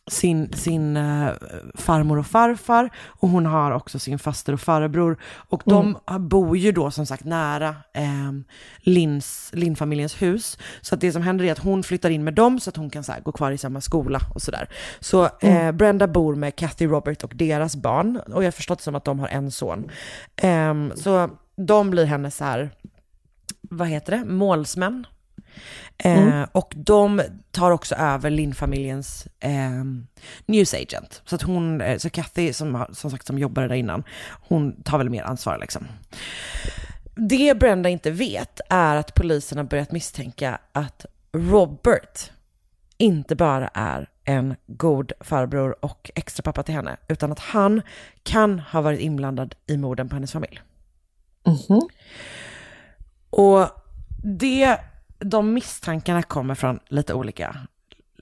[0.07, 1.29] sin, sin eh,
[1.73, 5.17] farmor och farfar och hon har också sin faster och farbror.
[5.23, 8.31] Och de bor ju då som sagt nära eh,
[8.79, 10.57] Lins, Linn-familjens hus.
[10.81, 12.89] Så att det som händer är att hon flyttar in med dem så att hon
[12.89, 14.69] kan så här, gå kvar i samma skola och sådär.
[14.99, 18.19] Så eh, Brenda bor med Kathy, Robert och deras barn.
[18.33, 19.91] Och jag har förstått som att de har en son.
[20.35, 22.71] Ehm, så de blir hennes så här,
[23.61, 25.05] vad heter det, målsmän.
[25.97, 29.83] Eh, Och de tar också över Linn-familjens eh,
[30.45, 31.21] news agent.
[31.25, 34.03] Så att hon, eh, så Kathy som, som sagt som jobbade där innan,
[34.47, 35.87] hon tar väl mer ansvar liksom.
[37.15, 42.31] Det Brenda inte vet är att polisen har börjat misstänka att Robert
[42.97, 47.81] inte bara är en god farbror och extra pappa till henne, utan att han
[48.23, 50.61] kan ha varit inblandad i morden på hennes familj.
[53.29, 53.67] Och
[54.23, 54.79] det,
[55.19, 57.57] de misstankarna kommer från lite olika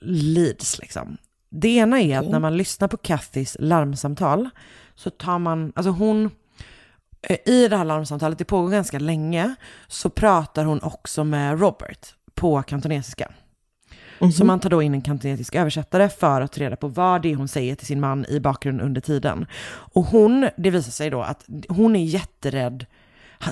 [0.02, 1.16] leads liksom.
[1.50, 4.50] Det ena är att när man lyssnar på Kathys larmsamtal
[4.94, 6.30] så tar man, alltså hon,
[7.22, 9.54] eh, i det här larmsamtalet, det pågår ganska länge,
[9.86, 13.32] så pratar hon också med Robert på kantonesiska.
[14.36, 17.32] Så man tar då in en kantonetisk översättare för att ta reda på vad det
[17.32, 19.46] är hon säger till sin man i bakgrunden under tiden.
[19.66, 22.86] Och hon, det visar sig då att hon är jätterädd.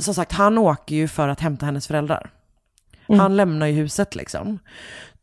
[0.00, 2.30] Som sagt, han åker ju för att hämta hennes föräldrar.
[3.08, 4.58] Han lämnar ju huset liksom.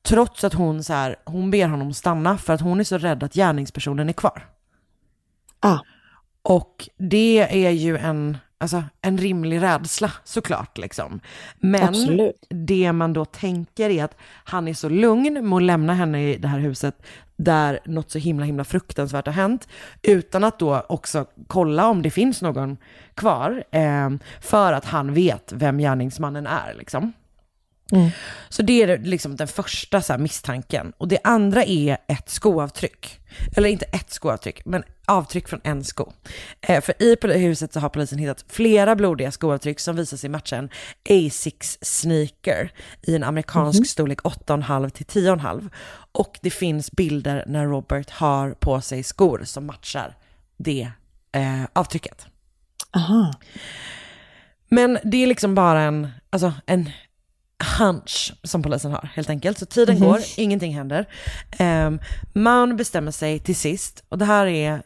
[0.01, 3.23] Trots att hon, så här, hon ber honom stanna för att hon är så rädd
[3.23, 4.45] att gärningspersonen är kvar.
[5.59, 5.79] Ah.
[6.41, 10.77] Och det är ju en, alltså, en rimlig rädsla såklart.
[10.77, 11.19] Liksom.
[11.59, 12.45] Men Absolut.
[12.49, 16.37] det man då tänker är att han är så lugn med att lämna henne i
[16.37, 17.01] det här huset
[17.35, 19.67] där något så himla himla fruktansvärt har hänt,
[20.01, 22.77] utan att då också kolla om det finns någon
[23.13, 24.09] kvar, eh,
[24.41, 26.73] för att han vet vem gärningsmannen är.
[26.77, 27.13] Liksom.
[28.49, 30.93] Så det är liksom den första så misstanken.
[30.97, 33.19] Och det andra är ett skoavtryck.
[33.55, 36.11] Eller inte ett skoavtryck, men avtryck från en sko.
[36.61, 40.55] Eh, för i huset så har polisen hittat flera blodiga skoavtryck som visar sig matcha
[40.55, 40.69] en
[41.09, 42.71] Asics sneaker
[43.01, 45.69] i en amerikansk storlek 8,5 till 10,5.
[46.11, 50.17] Och det finns bilder när Robert har på sig skor som matchar
[50.57, 50.91] det
[51.31, 52.27] eh, avtrycket.
[52.95, 53.33] Aha.
[54.69, 56.89] Men det är liksom bara en, alltså en
[57.79, 59.57] hunch som polisen har helt enkelt.
[59.57, 61.05] Så tiden går, ingenting händer.
[61.59, 61.99] Um,
[62.33, 64.81] man bestämmer sig till sist, och det här är,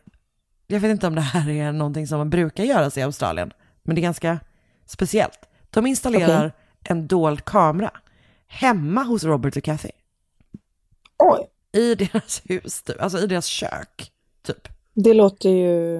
[0.68, 3.52] jag vet inte om det här är någonting som man brukar göra i Australien,
[3.84, 4.40] men det är ganska
[4.86, 5.40] speciellt.
[5.70, 6.52] De installerar
[6.84, 7.92] en dold kamera
[8.48, 9.90] hemma hos Robert och Kathy.
[11.18, 13.02] Oj, I deras hus, typ.
[13.02, 14.68] alltså i deras kök, typ.
[14.94, 16.00] det låter ju...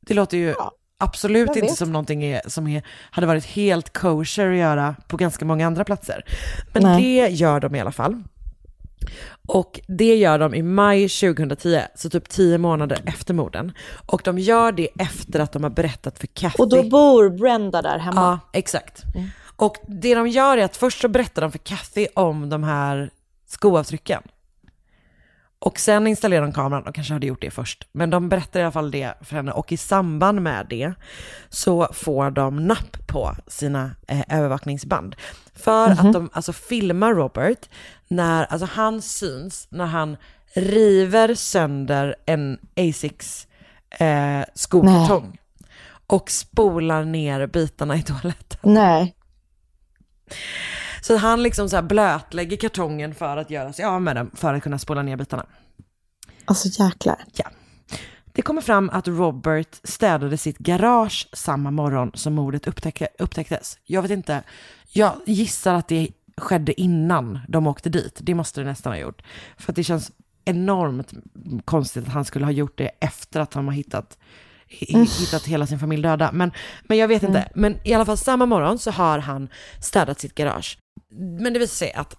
[0.00, 0.54] Det låter ju
[0.98, 5.44] absolut inte som någonting är, som är, hade varit helt kosher att göra på ganska
[5.44, 6.24] många andra platser.
[6.72, 7.02] Men Nej.
[7.02, 8.22] det gör de i alla fall.
[9.46, 13.72] Och det gör de i maj 2010, så typ tio månader efter morden.
[14.06, 16.62] Och de gör det efter att de har berättat för Kathy.
[16.62, 18.20] Och då bor Brenda där hemma?
[18.20, 19.02] Ja, exakt.
[19.56, 23.10] Och det de gör är att först så berättar de för Kathy om de här
[23.46, 24.22] skoavtrycken.
[25.60, 27.88] Och sen installerar de kameran, de kanske hade gjort det först.
[27.92, 30.92] Men de berättar i alla fall det för henne och i samband med det
[31.48, 35.16] så får de napp på sina eh, övervakningsband.
[35.54, 37.68] För att de alltså filmar Robert
[38.08, 40.16] när, alltså han syns när han
[40.54, 43.46] river sönder en Asics
[43.90, 45.38] eh, skokartong.
[46.06, 48.58] Och spolar ner bitarna i toaletten.
[48.62, 49.14] Nej.
[51.02, 54.54] Så han liksom så här blötlägger kartongen för att göra sig av med den, för
[54.54, 55.46] att kunna spola ner bitarna.
[56.44, 57.16] Alltså jäklar.
[57.34, 57.44] Ja.
[58.32, 63.78] Det kommer fram att Robert städade sitt garage samma morgon som mordet upptäck- upptäcktes.
[63.84, 64.42] Jag vet inte,
[64.92, 68.18] jag gissar att det skedde innan de åkte dit.
[68.22, 69.22] Det måste det nästan ha gjort.
[69.56, 70.12] För att det känns
[70.44, 71.12] enormt
[71.64, 75.66] konstigt att han skulle ha gjort det efter att han har hittat, hi- hittat hela
[75.66, 76.32] sin familj döda.
[76.32, 76.52] Men,
[76.82, 77.48] men jag vet inte.
[77.54, 79.48] Men i alla fall samma morgon så har han
[79.82, 80.78] städat sitt garage.
[81.40, 82.16] Men det visar sig att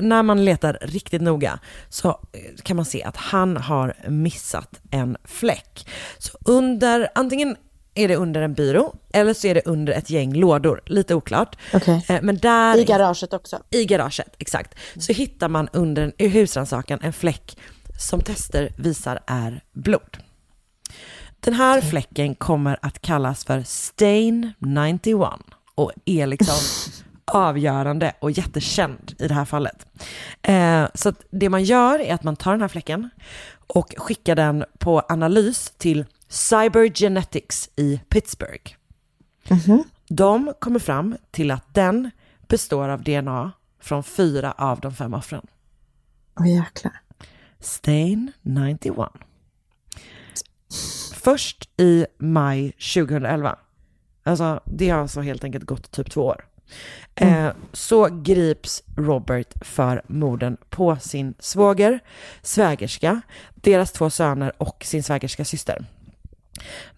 [0.00, 5.16] när man letar riktigt noga så eh, kan man se att han har missat en
[5.24, 5.88] fläck.
[6.18, 7.56] Så under, antingen
[7.94, 11.56] är det under en byrå eller så är det under ett gäng lådor, lite oklart.
[11.74, 12.04] Okej.
[12.08, 13.58] Eh, Men där, I garaget också?
[13.70, 14.74] i garaget, exakt.
[14.96, 17.56] Så hittar man under husrannsakan en fläck
[17.98, 20.18] som tester visar är blod.
[21.44, 25.28] Den här fläcken kommer att kallas för Stain 91
[25.74, 26.54] och är liksom
[27.24, 29.86] avgörande och jättekänd i det här fallet.
[30.42, 33.10] Eh, så det man gör är att man tar den här fläcken
[33.66, 38.74] och skickar den på analys till Cybergenetics i Pittsburgh.
[40.08, 42.10] De kommer fram till att den
[42.48, 45.46] består av DNA från fyra av de fem offren.
[46.40, 47.00] Åh jäklar.
[47.60, 48.96] Stain 91.
[51.24, 53.58] Först i maj 2011,
[54.22, 56.44] alltså det har alltså helt enkelt gått typ två år,
[57.14, 62.00] eh, så grips Robert för morden på sin svåger,
[62.42, 63.20] svägerska,
[63.54, 65.84] deras två söner och sin svägerska syster.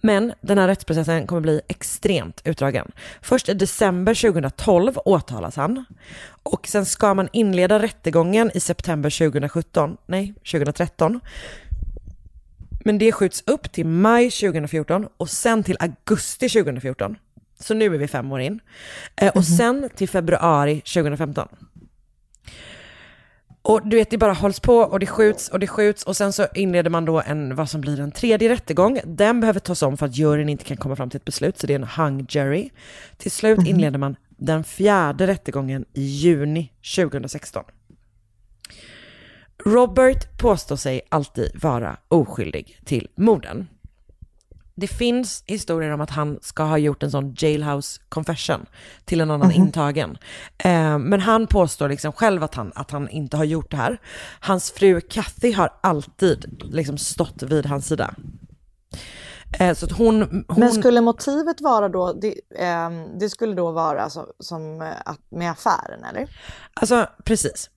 [0.01, 2.93] Men den här rättsprocessen kommer bli extremt utdragen.
[3.23, 5.85] Först i december 2012 åtalas han
[6.43, 11.21] och sen ska man inleda rättegången i september 2017, nej 2013.
[12.85, 17.17] Men det skjuts upp till maj 2014 och sen till augusti 2014.
[17.61, 18.61] Så nu är vi fem år in.
[19.17, 21.49] Eh, och sen till februari 2015.
[23.63, 26.33] Och du vet, det bara hålls på och det skjuts och det skjuts och sen
[26.33, 29.01] så inleder man då en, vad som blir en tredje rättegång.
[29.05, 31.67] Den behöver tas om för att juryn inte kan komma fram till ett beslut, så
[31.67, 32.71] det är en hung jury.
[33.17, 37.65] Till slut inleder man den fjärde rättegången i juni 2016.
[39.65, 43.69] Robert påstår sig alltid vara oskyldig till morden.
[44.77, 48.67] det finns historier om att han ska ha gjort en sån jailhouse confession
[49.05, 49.57] till en annan Mhm.
[49.57, 50.19] intagen.
[50.59, 53.99] Eh, men han påstår liksom själv att han, att han inte har gjort det här.
[54.41, 58.15] Hans fru Kathy har alltid liksom stått vid hans sida.
[59.61, 60.61] Eh, så hon, hon...
[60.61, 65.21] Men skulle motivet vara då, det, ehm, det skulle då vara som, som eh, att,
[65.29, 66.29] med affären eller?
[66.75, 67.71] Alltså precis.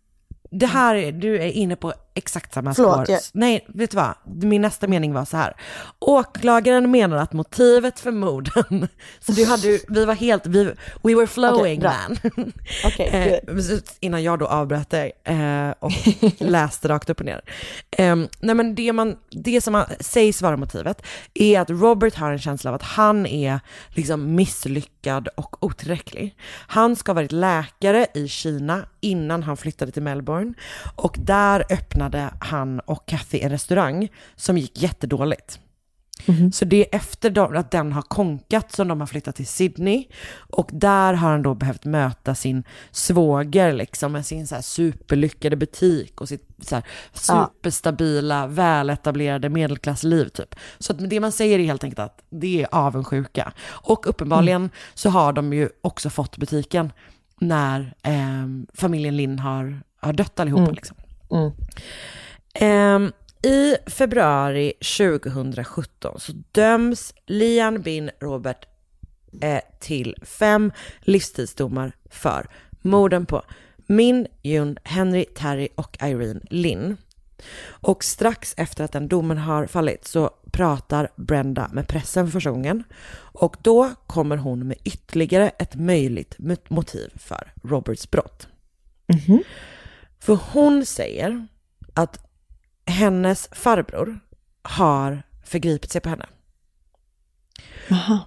[0.50, 3.06] Det här, är- du är inne på exakt samma Förlåt, spår.
[3.10, 4.14] jag- Nej, vet du vad?
[4.44, 5.54] Min nästa mening var så här.
[6.00, 8.88] Åklagaren menar att motivet för morden,
[9.20, 10.64] så du hade vi var helt, vi,
[11.04, 11.94] we were flowing bra.
[12.10, 12.18] man.
[12.86, 15.92] Okej, Eh, innan jag då avbröt dig eh, och
[16.38, 17.42] läste rakt upp och ner.
[17.92, 21.02] Eh, nej men det, man, det som man, sägs vara motivet
[21.34, 26.36] är att Robert har en känsla av att han är liksom misslyckad och otillräcklig.
[26.68, 30.54] Han ska ha varit läkare i Kina innan han flyttade till Melbourne
[30.96, 32.07] och där öppnade
[32.40, 35.60] han och Kathy en restaurang som gick jättedåligt.
[36.54, 40.06] Så det är efter att den har konkat som de har flyttat till Sydney.
[40.38, 45.56] Och där har han då behövt möta sin svåger liksom med sin så här superlyckade
[45.56, 50.56] butik och sitt så här superstabila, väletablerade medelklassliv typ.
[50.80, 53.54] Så att det man säger är helt enkelt att det är avundsjuka.
[53.68, 56.92] Och uppenbarligen så har de ju också fått butiken
[57.40, 60.76] när eh, familjen Linn har, har dött allihopa Mm.
[60.76, 60.98] liksom.
[61.32, 61.52] Mm.
[62.54, 63.12] Ehm,
[63.44, 68.68] I februari 2017 så döms Lian bin Robert
[69.42, 72.48] eh, till fem livstidsdomar för
[72.82, 73.42] morden på
[73.88, 76.98] Min, Jun, Henry, Terry och Irene Lin.
[77.70, 82.52] Och strax efter att den domen har fallit så pratar Brenda med pressen för första
[82.52, 82.84] gången.
[83.16, 88.48] Och då kommer hon med ytterligare ett möjligt mot- motiv för Roberts brott.
[90.20, 91.48] För hon säger
[91.94, 92.20] att
[92.86, 94.20] hennes farbror
[94.62, 96.26] har förgripit sig på henne.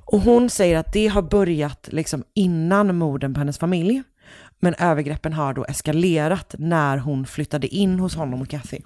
[0.04, 4.02] Och hon säger att det har börjat liksom innan morden på hennes familj.
[4.60, 8.78] Men övergreppen har då eskalerat när hon flyttade in hos honom och Kathy.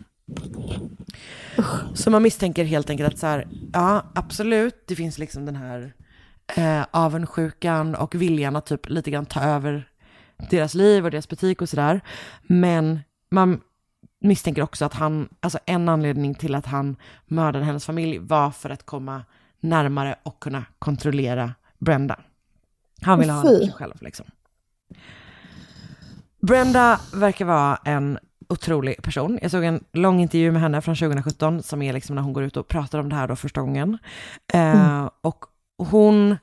[1.95, 5.93] Så man misstänker helt enkelt att så här, ja absolut, det finns liksom den här
[6.57, 9.89] eh, avundsjukan och viljan att typ lite grann ta över
[10.51, 12.01] deras liv och deras butik och sådär.
[12.43, 13.61] Men man
[14.21, 18.71] misstänker också att han, alltså en anledning till att han mördade hennes familj var för
[18.71, 19.23] att komma
[19.61, 22.21] närmare och kunna kontrollera Brenda.
[23.03, 24.27] Han ville ha henne för sig själv liksom.
[26.41, 28.19] Brenda verkar vara en
[28.49, 29.39] otrolig person.
[29.43, 32.43] Jag såg en lång intervju med henne från 2017 som är liksom när hon går
[32.43, 33.99] ut och pratar om det här då första gången.
[34.53, 35.45] Eh, och
[35.79, 36.37] hon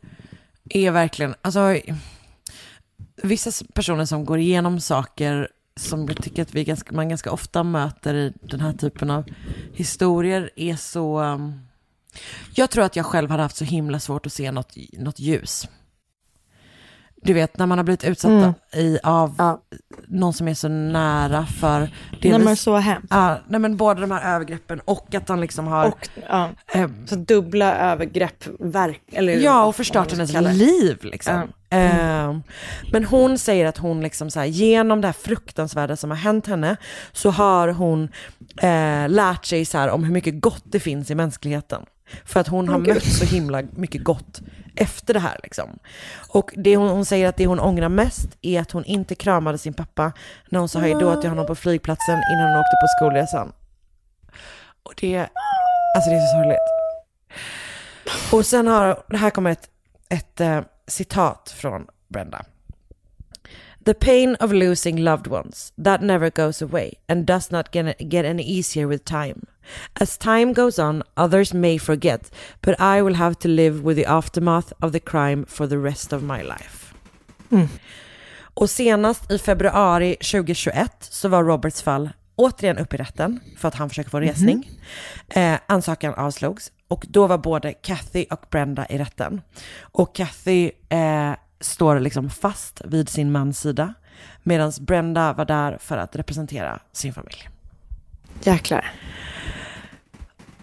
[0.70, 1.78] är verkligen, alltså
[3.24, 7.64] vissa personer som går igenom saker som jag tycker att vi ganska, man ganska ofta
[7.64, 9.24] möter i den här typen av
[9.74, 11.20] historier är så...
[11.22, 11.60] um,
[12.54, 15.68] jag tror att jag själv hade haft så himla svårt att se något, något ljus.
[17.24, 18.54] Du vet, när man har blivit utsatt Mm.
[18.74, 19.58] i, av
[20.08, 21.90] någon som är så nära för...
[22.22, 23.08] Nej, men så hemskt.
[23.10, 25.88] Ja, nej men både de här övergreppen och att han liksom har...
[25.88, 31.34] Och ja, eh, så dubbla övergrepp, verk, eller Ja, och förstört hennes liv liksom.
[31.70, 31.78] Ja.
[31.78, 32.36] Eh,
[32.92, 36.48] men hon säger att hon liksom så här, genom det här fruktansvärda som har hänt
[36.48, 36.76] henne
[37.12, 38.04] så har hon
[38.62, 41.82] eh, lärt sig så här om hur mycket gott det finns i mänskligheten.
[42.26, 42.94] För att hon har Gud.
[42.94, 44.42] mött så himla mycket gott
[44.76, 45.80] efter det här liksom.
[46.28, 49.58] Och det hon, hon säger att det hon ångrar mest är att hon inte kramade
[49.58, 50.12] sin pappa
[50.50, 53.52] när hon sa hej då till honom på flygplatsen innan hon åkte på skolresan.
[54.84, 55.18] Och det,
[55.96, 56.82] alltså det är så sorgligt.
[58.32, 59.70] Och sen har, här kommer ett,
[60.10, 62.46] ett eh, citat från Brenda.
[63.84, 68.26] The pain of losing loved ones, that never goes away and does not get, get
[68.26, 69.48] any easier with time.
[70.00, 74.06] As time goes on, others may forget, but I will have to live with the
[74.06, 76.94] aftermath of the crime for the rest of my life.
[77.52, 77.68] Mm.
[78.54, 83.76] Och senast i februari 2021 så var Roberts fall återigen upp i rätten för att
[83.76, 84.70] han försöker få resning.
[85.30, 89.42] Eh, ansökan avslogs och då var både Kathy och Brenda i rätten.
[89.82, 93.94] Och Kathy eh, står liksom fast vid sin mans sida
[94.44, 97.50] medan Brenda var där för att representera sin familj.
[98.44, 98.92] Jäklar.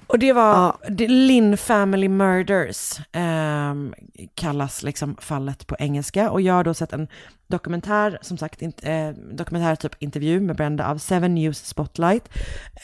[0.09, 3.95] Och det var det, Lynn Family Murders ehm,
[4.35, 6.31] kallas liksom fallet på engelska.
[6.31, 7.09] Och jag har då sett en
[7.47, 12.29] dokumentär, som sagt, in, eh, dokumentär typ intervju med Brenda av Seven News Spotlight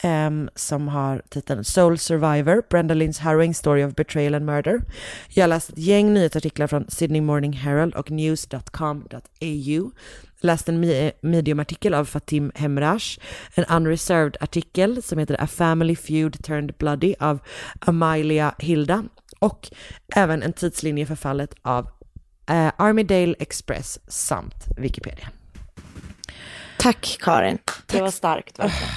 [0.03, 4.81] ehm, som har titeln Soul Survivor, Brenda Lynns harrowing story of betrayal and murder.
[5.29, 9.91] Jag har läst ett gäng nyhetsartiklar från Sydney Morning Herald och news.com.au
[10.45, 13.19] läst en me- mediumartikel av Fatim Hemrash,
[13.55, 17.39] en unreserved artikel som heter A Family Feud Turned Bloody av
[17.79, 19.05] Amalia Hilda
[19.39, 19.71] Och
[20.17, 21.89] även en tidslinje för fallet av
[22.49, 25.29] eh, Armydale Express samt Wikipedia.
[26.79, 28.93] Tack Karin, det var starkt verkligen.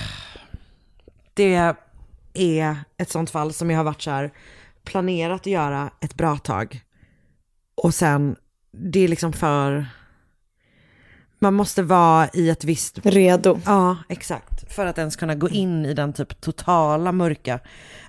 [1.34, 1.76] Det
[2.34, 4.32] är ett sånt fall som jag har varit så här
[4.84, 6.82] planerat att göra ett bra tag.
[7.76, 8.36] Och sen,
[8.72, 9.86] det är liksom för...
[11.40, 13.00] Man måste vara i ett visst...
[13.04, 13.60] Redo.
[13.66, 14.74] Ja, exakt.
[14.74, 17.60] För att ens kunna gå in i den typ totala mörka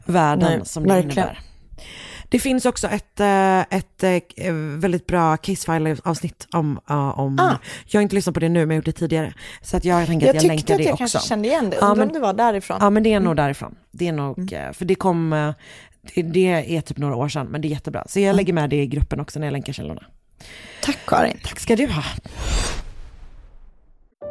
[0.04, 1.12] världen Nej, som det verkligen.
[1.18, 1.40] innebär.
[2.30, 4.02] Det finns också ett, eh, ett
[4.36, 6.80] eh, väldigt bra Casefile-avsnitt om,
[7.16, 7.54] om Ah.
[7.86, 9.34] jag har inte lyssnat på det nu men jag har gjort det tidigare.
[9.62, 11.18] Så att jag tänker Jag att jag tyckte länkar att det jag också.
[11.18, 12.78] kanske kände igen det, Ja, men- om det var därifrån.
[12.80, 13.36] Ja men det är nog Mm.
[13.36, 13.74] därifrån.
[13.90, 15.52] Det är nog, eh, för det kom, eh,
[16.14, 18.04] det, det är typ några år sedan men det är jättebra.
[18.08, 20.02] Så jag lägger med det i gruppen också när jag länkar källorna.
[20.82, 21.38] Tack Karin.
[21.44, 22.02] Tack ska du ha.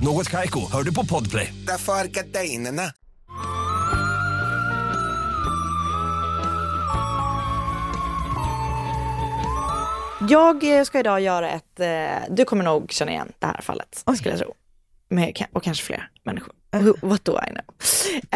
[0.00, 1.54] Något Kaiko, hör du på Podplay.
[1.66, 2.82] Därför är gardinerna.
[10.30, 14.04] Jag eh, ska idag göra ett, eh, du kommer nog känna igen det här fallet,
[14.16, 14.54] skulle jag tro.
[15.08, 16.54] Med, och kanske fler människor.
[17.02, 17.64] What do I know?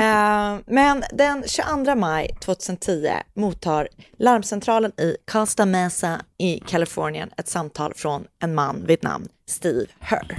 [0.04, 3.88] Eh, men den 22 maj 2010 mottar
[4.18, 10.38] larmcentralen i Costa Mesa i Kalifornien ett samtal från en man vid namn Steve Herr.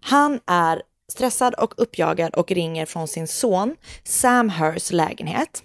[0.00, 0.82] Han är
[1.12, 5.62] stressad och uppjagad och ringer från sin son Sam Hurs lägenhet.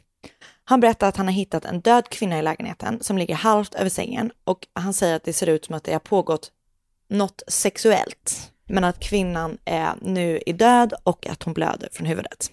[0.64, 3.90] Han berättar att han har hittat en död kvinna i lägenheten som ligger halvt över
[3.90, 6.52] sängen och han säger att det ser ut som att det har pågått
[7.10, 8.52] något sexuellt.
[8.68, 12.52] Men att kvinnan är nu är död och att hon blöder från huvudet.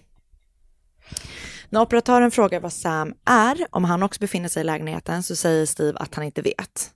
[1.68, 5.66] När operatören frågar vad Sam är, om han också befinner sig i lägenheten, så säger
[5.66, 6.90] Steve att han inte vet.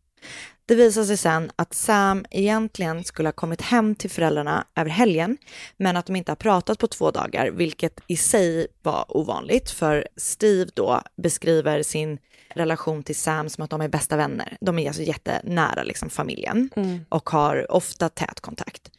[0.68, 5.36] Det visar sig sen att Sam egentligen skulle ha kommit hem till föräldrarna över helgen,
[5.76, 10.08] men att de inte har pratat på två dagar, vilket i sig var ovanligt, för
[10.16, 12.18] Steve då beskriver sin
[12.54, 14.56] relation till Sam som att de är bästa vänner.
[14.60, 16.70] De är alltså jättenära liksom familjen
[17.08, 18.90] och har ofta tät kontakt.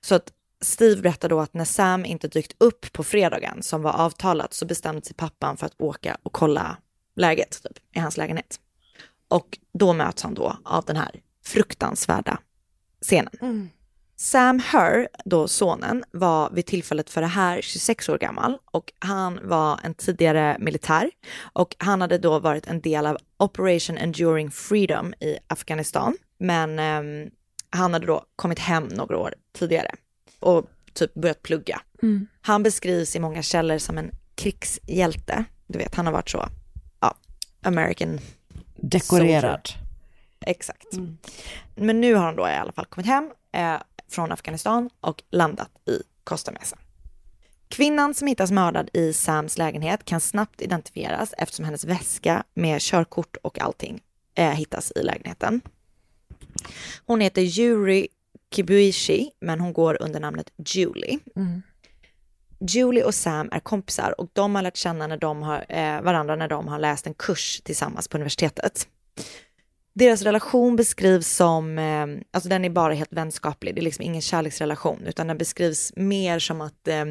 [0.00, 3.92] Så att Steve berättar då att när Sam inte dykt upp på fredagen som var
[3.92, 6.76] avtalat så bestämde sig pappan för att åka och kolla
[7.16, 8.60] läget typ, i hans lägenhet.
[9.28, 12.38] Och då möts han då av den här fruktansvärda
[13.00, 13.70] scenen.
[14.18, 19.40] Sam Herr, då sonen, var vid tillfället för det här 26 år gammal och han
[19.42, 21.10] var en tidigare militär
[21.52, 26.16] och han hade då varit en del av Operation Enduring Freedom i Afghanistan.
[26.38, 27.30] Men ehm,
[27.70, 29.94] han hade då kommit hem några år tidigare
[30.40, 31.80] och typ börjat plugga.
[32.02, 32.26] Mm.
[32.40, 35.44] Han beskrivs i många källor som en krigshjälte.
[35.66, 36.48] Du vet, han har varit så,
[37.00, 37.14] ja,
[37.62, 38.20] American
[38.76, 39.66] Dekorerad.
[39.66, 39.86] soldier.
[40.40, 40.86] Exakt.
[41.74, 43.76] Men nu har han då i alla fall kommit hem eh,
[44.08, 46.78] från Afghanistan och landat i Costa Mesa.
[47.68, 53.36] Kvinnan som hittas mördad i Sams lägenhet kan snabbt identifieras eftersom hennes väska med körkort
[53.42, 54.00] och allting
[54.34, 55.60] eh, hittas i lägenheten.
[57.06, 58.08] Hon heter Yuri
[58.50, 61.18] Kibuishi, men hon går under namnet Julie.
[62.58, 66.36] Julie och Sam är kompisar och de har lärt känna när de har, eh, varandra
[66.36, 68.88] när de har läst en kurs tillsammans på universitetet.
[69.92, 74.22] Deras relation beskrivs som, eh, alltså den är bara helt vänskaplig, det är liksom ingen
[74.22, 77.04] kärleksrelation, utan den beskrivs mer som att eh,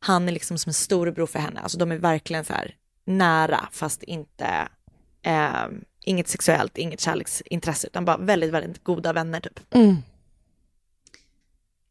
[0.00, 2.74] han är liksom som en storebror för henne, alltså de är verkligen så här
[3.04, 4.68] nära, fast inte,
[5.22, 5.66] eh,
[6.04, 9.74] inget sexuellt, inget kärleksintresse, utan bara väldigt, väldigt goda vänner typ.
[9.74, 9.96] Mm.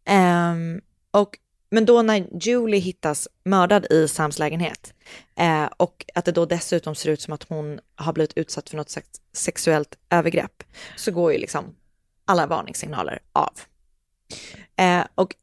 [0.06, 0.82] Ehm,
[1.12, 1.38] och,
[1.70, 4.94] men då när Julie hittas mördad i Sams lägenhet
[5.36, 8.78] eh, och att det då dessutom ser ut som att hon har blivit utsatt för
[8.78, 10.64] något slags sexuellt övergrepp
[10.98, 11.76] så går ju liksom
[12.26, 13.54] alla varningssignaler av.
[14.76, 15.36] Eh, och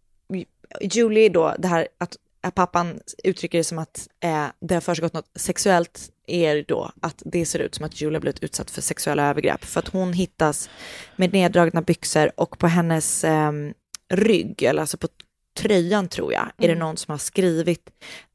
[0.80, 5.12] Julie då, det här att, att pappan uttrycker det som att eh, det har försiggått
[5.12, 8.82] något sexuellt är då att det ser ut som att Julie har blivit utsatt för
[8.82, 10.70] sexuella övergrepp för att hon hittas
[11.16, 13.74] med neddragna byxor och på hennes ehm,
[14.08, 15.08] rygg, eller alltså på
[15.56, 17.90] tröjan tror jag, är det någon som har skrivit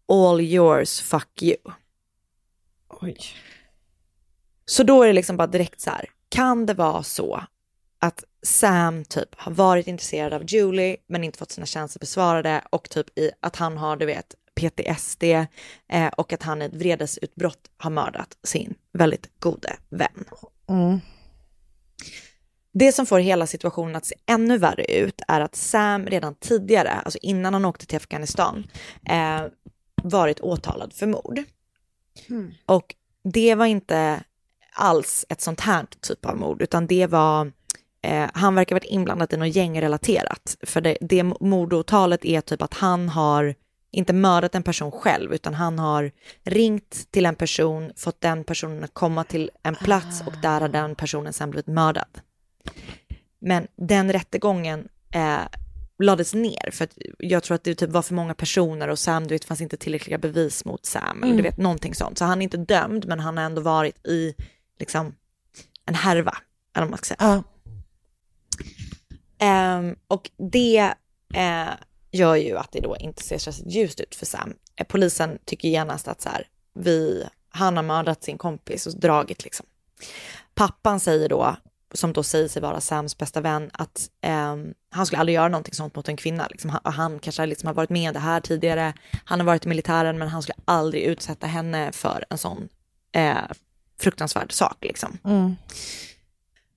[0.07, 1.57] all yours, fuck you.
[4.65, 7.43] Så då är det liksom bara direkt så här, kan det vara så
[7.99, 12.89] att Sam typ har varit intresserad av Julie men inte fått sina känslor besvarade och
[12.89, 17.71] typ i att han har, du vet, PTSD eh, och att han i ett vredesutbrott
[17.77, 20.25] har mördat sin väldigt gode vän.
[20.69, 20.99] Mm.
[22.73, 26.91] Det som får hela situationen att se ännu värre ut är att Sam redan tidigare,
[26.91, 28.67] alltså innan han åkte till Afghanistan,
[29.09, 29.41] eh,
[30.03, 31.43] varit åtalad för mord.
[32.65, 34.23] Och det var inte
[34.73, 37.51] alls ett sånt här typ av mord, utan det var,
[38.01, 40.57] eh, han verkar ha varit inblandad i något gängrelaterat.
[40.63, 43.55] För det, det mordåtalet är typ att han har
[43.91, 46.11] inte mördat en person själv, utan han har
[46.43, 50.69] ringt till en person, fått den personen att komma till en plats och där har
[50.69, 52.21] den personen sen blivit mördad.
[53.39, 55.39] Men den rättegången eh,
[55.99, 59.27] lades ner för att jag tror att det typ var för många personer och Sam,
[59.27, 61.43] du vet, fanns inte tillräckliga bevis mot Sam eller du Mm.
[61.43, 62.17] vet någonting sånt.
[62.17, 64.35] Så han är inte dömd, men han har ändå varit i
[64.79, 65.15] liksom
[65.85, 66.37] en härva,
[66.75, 67.17] eller man ska säga.
[67.19, 67.43] Ja.
[69.39, 70.93] Ehm, och det
[71.33, 71.69] eh,
[72.11, 74.53] gör ju att det då inte ser särskilt ljust ut för Sam.
[74.75, 79.43] Eh, polisen tycker genast att så här, vi, han har mördat sin kompis och dragit
[79.43, 79.65] liksom.
[80.55, 81.55] Pappan säger då,
[81.93, 85.73] som då säger sig vara Sams bästa vän, att ehm, han skulle aldrig göra någonting
[85.73, 86.47] sånt mot en kvinna.
[86.47, 88.93] Liksom, han, han kanske liksom har varit med om det här tidigare,
[89.25, 92.69] han har varit i militären, men han skulle aldrig utsätta henne för en sån
[93.15, 93.37] eh,
[93.99, 94.77] fruktansvärd sak.
[94.81, 95.17] Liksom.
[95.25, 95.55] Mm.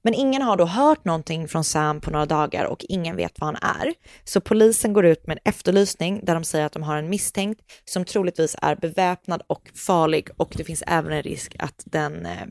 [0.05, 3.47] Men ingen har då hört någonting från Sam på några dagar och ingen vet vad
[3.47, 3.95] han är.
[4.25, 7.61] Så polisen går ut med en efterlysning där de säger att de har en misstänkt
[7.85, 12.47] som troligtvis är beväpnad och farlig och det finns även en risk att den, eh,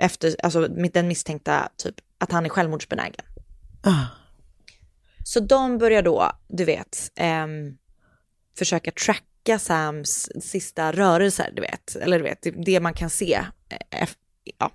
[0.00, 3.24] efter, alltså den misstänkta, typ att han är självmordsbenägen.
[3.82, 4.04] Ah.
[5.24, 7.76] Så de börjar då, du vet, ehm,
[8.58, 11.96] försöka tracka Sams sista rörelser, du vet.
[11.96, 13.40] Eller du vet, det- man kan se.
[13.90, 14.08] eh,
[14.58, 14.70] Ja.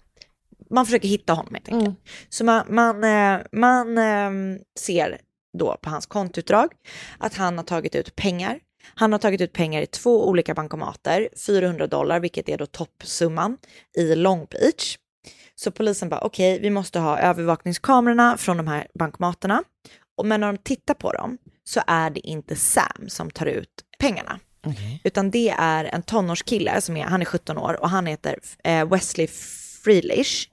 [0.69, 1.95] Man försöker hitta honom helt enkelt.
[2.29, 5.21] Så man, man, eh, man ehm, ser
[5.57, 6.69] då på hans kontoutdrag
[7.17, 8.59] att han har tagit ut pengar.
[8.95, 13.57] Han har tagit ut pengar i två olika bankomater, 400 dollar, vilket är då toppsumman,
[13.97, 14.97] i Long Beach.
[15.55, 19.63] Så polisen bara, okej, vi måste ha övervakningskamerorna från de här bankomaterna.
[20.23, 24.39] Men när de tittar på dem så är det inte Sam som tar ut pengarna.
[25.03, 28.89] Utan det är en tonårskille som är, han är 17 år och han heter eh,
[28.89, 29.27] Wesley
[29.83, 30.49] Freelish.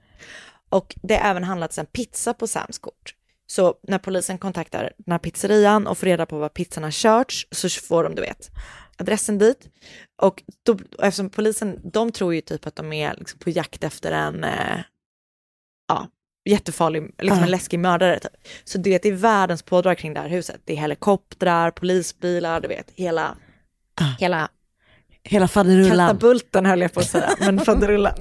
[0.68, 3.14] Och det har även handlats en pizza på Sams kort.
[3.46, 7.46] Så när polisen kontaktar den här pizzerian och får reda på vad pizzan har körts
[7.50, 8.50] så får de, du vet,
[8.98, 9.68] adressen dit.
[10.22, 13.84] Och då, och eftersom polisen, de tror ju typ att de är liksom på jakt
[13.84, 14.78] efter en, eh,
[15.88, 16.08] ja,
[16.44, 18.18] jättefarlig, liksom en läskig mördare.
[18.20, 18.32] Typ.
[18.64, 20.60] Så du vet, det är världens pådrag kring det här huset.
[20.64, 23.36] Det är helikoptrar, polisbilar, du vet, hela,
[24.18, 24.48] hela
[25.24, 26.08] Hela faderullan.
[26.08, 28.14] katapulten höll jag på att säga, men faderullan.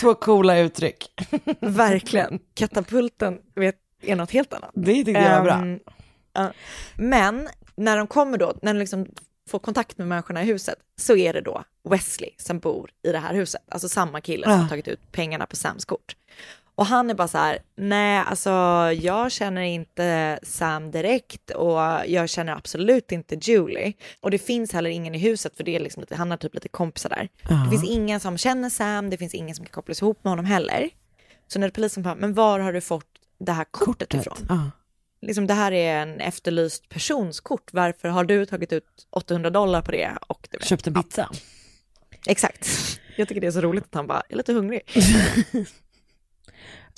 [0.00, 1.06] Två coola uttryck.
[1.60, 2.38] Verkligen.
[2.54, 4.70] Katapulten vet, är något helt annat.
[4.74, 5.54] Det tyckte jag var bra.
[5.54, 5.78] Ehm,
[6.32, 6.52] ja.
[6.96, 9.06] Men när de kommer då, när de liksom
[9.48, 13.18] får kontakt med människorna i huset, så är det då Wesley som bor i det
[13.18, 13.62] här huset.
[13.68, 16.16] Alltså samma kille som har tagit ut pengarna på Sams kort.
[16.74, 18.50] Och han är bara så här, nej alltså
[19.00, 23.92] jag känner inte Sam direkt och jag känner absolut inte Julie.
[24.20, 26.54] Och det finns heller ingen i huset för det är liksom lite, han har typ
[26.54, 27.28] lite kompisar där.
[27.48, 27.54] Ja.
[27.54, 30.44] Det finns ingen som känner Sam, det finns ingen som kan kopplas ihop med honom
[30.44, 30.90] heller.
[31.46, 33.06] Så när polisen bara, men var har du fått
[33.38, 34.36] det här kortet, ifrån?
[34.48, 34.70] Ja.
[35.22, 39.82] Liksom det här är en efterlyst persons kort, varför har du tagit ut 800 dollar
[39.82, 40.10] på det?
[40.26, 41.30] Och du vet, Köpte pizza.
[42.26, 42.68] Exakt.
[43.16, 44.80] Jag tycker det är så roligt att han bara, jag är lite hungrig.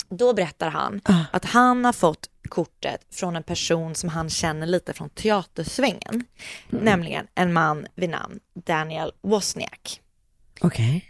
[0.09, 1.01] Då berättar han
[1.31, 6.25] att han har fått kortet från en person som han känner lite från teatersvängen.
[6.69, 10.01] Nämligen en man vid namn Daniel Wozniak.
[10.61, 11.05] Okej.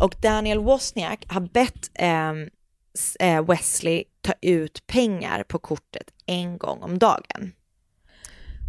[0.00, 2.32] Och Daniel Wozniak har bett eh,
[3.48, 7.52] Wesley ta ut pengar på kortet en gång om dagen.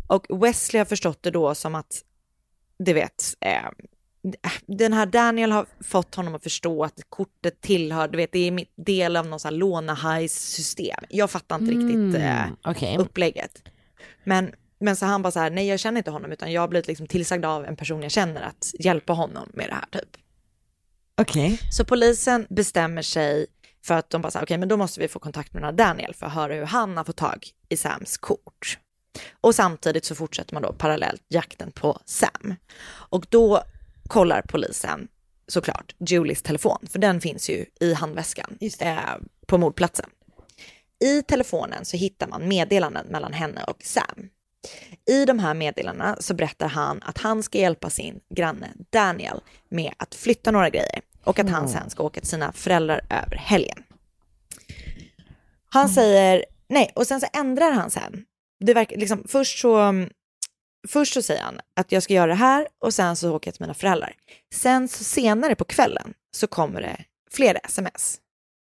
[0.07, 2.01] Och Wesley har förstått det då som att,
[2.77, 3.69] du vet, eh,
[4.65, 8.65] den här Daniel har fått honom att förstå att kortet tillhör, du vet, det är
[8.75, 11.03] del av någon sån här lånehajs-system.
[11.09, 12.97] Jag fattar inte riktigt eh, Mm, okej.
[12.97, 13.63] upplägget.
[14.23, 16.67] Men, men så han bara så här, nej jag känner inte honom utan jag har
[16.67, 20.17] blivit liksom tillsagd av en person jag känner att hjälpa honom med det här typ.
[21.21, 21.59] Okej.
[21.71, 23.47] Så polisen bestämmer sig
[23.83, 25.87] för att de bara säger okej men då måste vi få kontakt med den här
[25.87, 28.79] Daniel för att höra hur han har fått tag i Sams kort.
[29.41, 32.55] Och samtidigt så fortsätter man då parallellt jakten på Sam.
[32.91, 33.63] Och då
[34.07, 35.07] kollar polisen
[35.47, 38.99] såklart Julies telefon, för den finns ju i handväskan eh,
[39.47, 40.09] på mordplatsen.
[41.03, 44.29] I telefonen så hittar man meddelanden mellan henne och Sam.
[45.09, 49.93] I de här meddelandena så berättar han att han ska hjälpa sin granne Daniel med
[49.97, 51.71] att flytta några grejer och att han Mm.
[51.71, 53.83] sen ska åka till sina föräldrar över helgen.
[55.69, 58.25] Han säger, nej, och sen så ändrar han sen.
[58.59, 59.93] Det verkar, liksom, först så
[60.87, 63.55] Först så säger han att jag ska göra det här och sen så åker jag
[63.55, 64.13] till mina föräldrar.
[64.53, 68.17] Sen så senare på kvällen så kommer det fler sms.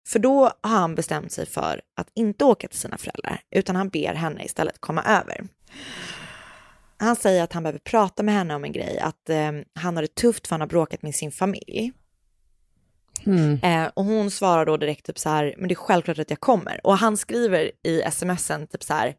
[0.08, 3.90] För då har han bestämt sig för att inte åka till sina föräldrar, utan han
[3.90, 5.48] ber henne istället komma över.
[6.98, 10.02] Han säger att han behöver prata med henne om en grej, att eh, han har
[10.02, 11.92] det tufft för han har bråkat med sin familj.
[13.26, 13.60] Mm.
[13.64, 16.40] Eh, och hon svarar då direkt typ så här, men det är självklart att jag
[16.40, 16.80] kommer.
[16.84, 19.16] Och han skriver i smsen typ så här,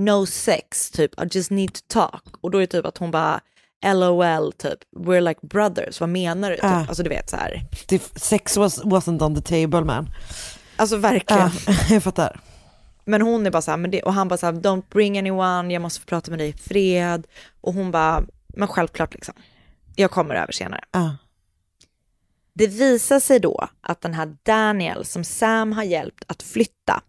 [0.00, 2.24] no sex, typ, I just need to talk.
[2.40, 3.40] Och då är det typ att hon bara,
[3.84, 6.56] LOL, typ, we're like brothers, vad menar du?
[6.56, 6.64] Typ.
[6.64, 6.86] Ah.
[6.88, 7.66] Alltså du vet så här.
[8.16, 10.10] Sex was, wasn't on the table man.
[10.76, 11.50] Alltså verkligen.
[11.66, 12.40] Ja, jag fattar.
[13.04, 15.18] Men hon är bara så här, men det, och han bara så här, don't bring
[15.18, 17.26] anyone, jag måste få prata med dig i fred.
[17.60, 18.24] Och hon bara,
[18.56, 19.34] men självklart liksom.
[19.96, 20.84] Jag kommer över senare.
[20.92, 21.16] Ja.
[22.58, 27.02] Det visar sig då att den här Daniel som Sam har hjälpt att flytta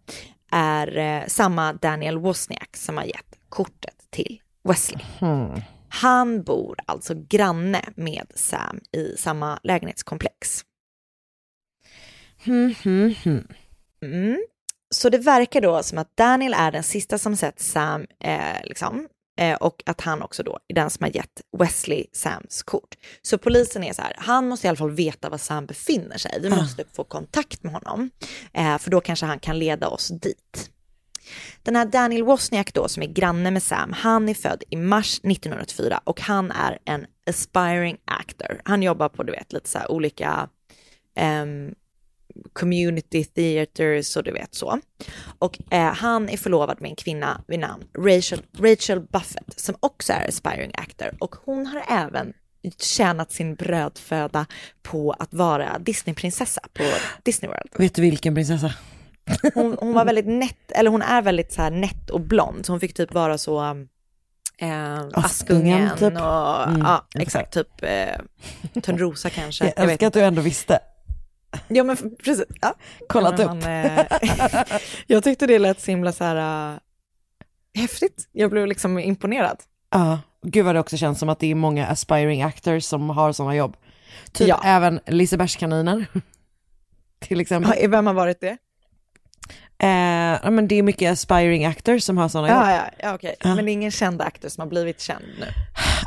[0.50, 5.04] är eh, samma Daniel Wozniak som har gett kortet till Wesley.
[5.18, 5.60] Hmm.
[5.88, 10.64] Han bor alltså granne med Sam i samma lägenhetskomplex.
[12.44, 13.14] Hmm, hmm.
[14.02, 14.38] Mm.
[14.90, 19.08] Så det verkar då som att Daniel är den sista som sett Sam, eh, liksom,
[19.38, 22.94] eh, och att han också då är den som har gett Wesley Sams kort.
[23.22, 26.38] Så polisen är så här, han måste i alla fall veta var Sam befinner sig.
[26.42, 26.56] Vi Ah.
[26.56, 28.10] måste få kontakt med honom,
[28.52, 30.70] eh, för då kanske han kan leda oss dit.
[31.62, 35.20] Den här Daniel Wozniak då, som är granne med Sam, han är född i mars
[35.22, 38.60] 1984 och han är en aspiring actor.
[38.64, 40.48] Han jobbar på, du vet, lite så här olika
[41.16, 41.74] ehm,
[42.52, 44.80] community theaters och du vet så.
[45.38, 50.12] Och eh, han är förlovad med en kvinna vid namn Rachel, Rachel Buffett som också
[50.12, 52.32] är aspiring actor och hon har även
[52.78, 54.46] tjänat sin brödföda
[54.82, 56.84] på att vara Disneyprinsessa på
[57.22, 57.70] Disney World.
[57.78, 58.74] Vet du vilken prinsessa?
[59.54, 62.72] Hon, hon var väldigt nätt, eller hon är väldigt så här nätt och blond, så
[62.72, 63.86] hon fick typ vara så
[64.58, 66.02] eh, Askungen typ.
[66.02, 69.64] och Mm, ja, jag exakt, typ eh, Törnrosa kanske.
[69.64, 70.78] Jag vet älskar att du ändå visste.
[71.68, 72.44] Ja men precis.
[72.60, 72.74] Ja.
[73.08, 74.06] Kollat Ja, men upp.
[74.22, 76.78] Eh, jag tyckte det lät så himla så här uh,
[77.74, 78.28] häftigt.
[78.32, 79.58] Jag blev liksom imponerad.
[79.90, 83.32] Ja, gud vad det också känns som att det är många aspiring actors som har
[83.32, 83.76] sådana jobb.
[84.32, 84.60] Typ Ja.
[84.64, 86.06] även Lisebergskaniner.
[87.20, 87.72] Till exempel.
[87.82, 88.56] Ja, vem har varit det?
[89.82, 89.88] Eh,
[90.44, 92.58] ja, men det är mycket aspiring actors som har sådana jobb.
[92.58, 93.36] Ja, ja, ja okej.
[93.40, 93.54] Ja.
[93.54, 95.46] Men det är ingen känd actor som har blivit känd nu.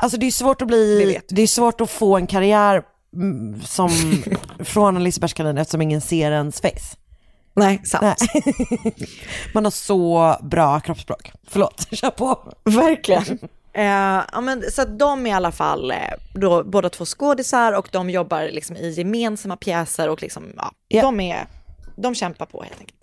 [0.01, 2.83] Alltså det är svårt att Det bli, vet det är svårt att få en karriär
[3.65, 3.89] som
[4.59, 6.97] från en Lisebergskanin eftersom ingen ser ens face.
[7.53, 8.17] Nej, sant.
[9.53, 11.31] Man har så bra kroppsspråk.
[11.47, 12.53] Förlåt, kör på.
[12.63, 13.39] Verkligen.
[13.73, 13.85] Eh,
[14.31, 15.97] ja, men, så att de är i alla fall eh,
[16.33, 21.01] då, båda två skådisar och de jobbar liksom i gemensamma pjäser och liksom, ja, Ja.
[21.01, 21.47] de, är,
[21.95, 22.97] de kämpar på helt enkelt.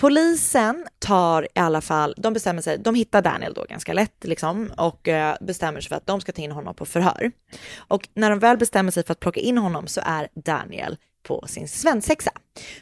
[0.00, 4.70] Polisen tar i alla fall, de bestämmer sig, de hittar Daniel då ganska lätt liksom
[4.76, 7.32] och eh, bestämmer sig för att de ska ta in honom på förhör.
[7.76, 11.44] Och när de väl bestämmer sig för att plocka in honom så är Daniel på
[11.48, 12.30] sin svensexa.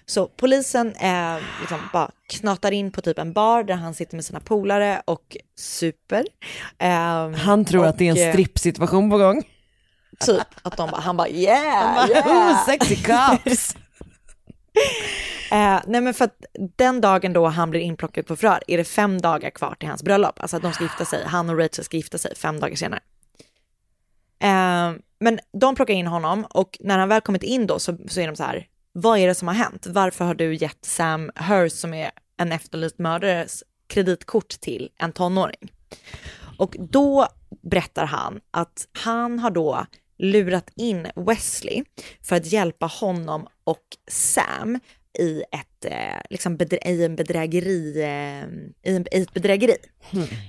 [0.06, 4.24] Så polisen eh, liksom bara knatar in på typ en bar där han sitter med
[4.24, 6.24] sina polare och super.
[6.78, 9.42] Ehm, Han tror att det är och, en eh, strippsituation på gång.
[10.20, 12.26] Typ att de bara, han bara yeah, Han bara, yeah.
[12.26, 13.76] "Ooh, sexy cops.
[15.51, 16.45] Eh, nej men för att
[16.77, 20.03] den dagen då han blir inplockad på förhör är det fem dagar kvar till hans
[20.03, 20.41] bröllop.
[20.41, 23.01] Alltså att de ska gifta sig, han och Rachel ska gifta sig fem dagar senare.
[24.39, 28.20] Eh, men de plockar in honom och när han väl kommit in då så, så
[28.20, 29.87] är de så här, vad är det som har hänt?
[29.87, 35.72] Varför har du gett Sam Hurst som är en efterlyst mördares kreditkort till en tonåring?
[36.59, 37.29] Och då
[37.62, 39.87] berättar han att han har då
[40.18, 41.84] lurat in Wesley
[42.22, 44.78] för att hjälpa honom och Sam
[45.18, 49.76] i ett, eh, liksom bedrä- i en bedrägeri, eh, i, en, i ett bedrägeri.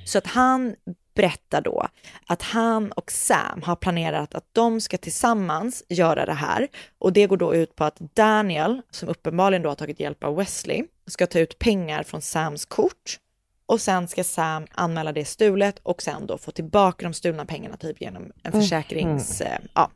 [0.06, 0.76] Så att han
[1.16, 1.88] berättar då
[2.28, 6.68] att han och Sam har planerat att de ska tillsammans göra det här.
[7.00, 10.36] Och det går då ut på att Daniel, som uppenbarligen då har tagit hjälp av
[10.36, 13.20] Wesley, ska ta ut pengar från Sams kort
[13.66, 17.78] och sen ska Sam anmäla det stulet och sen då få tillbaka de stulna pengarna
[17.78, 18.62] typ genom en Mm.
[18.62, 19.42] försäkrings...
[19.42, 19.92] Eh, ja.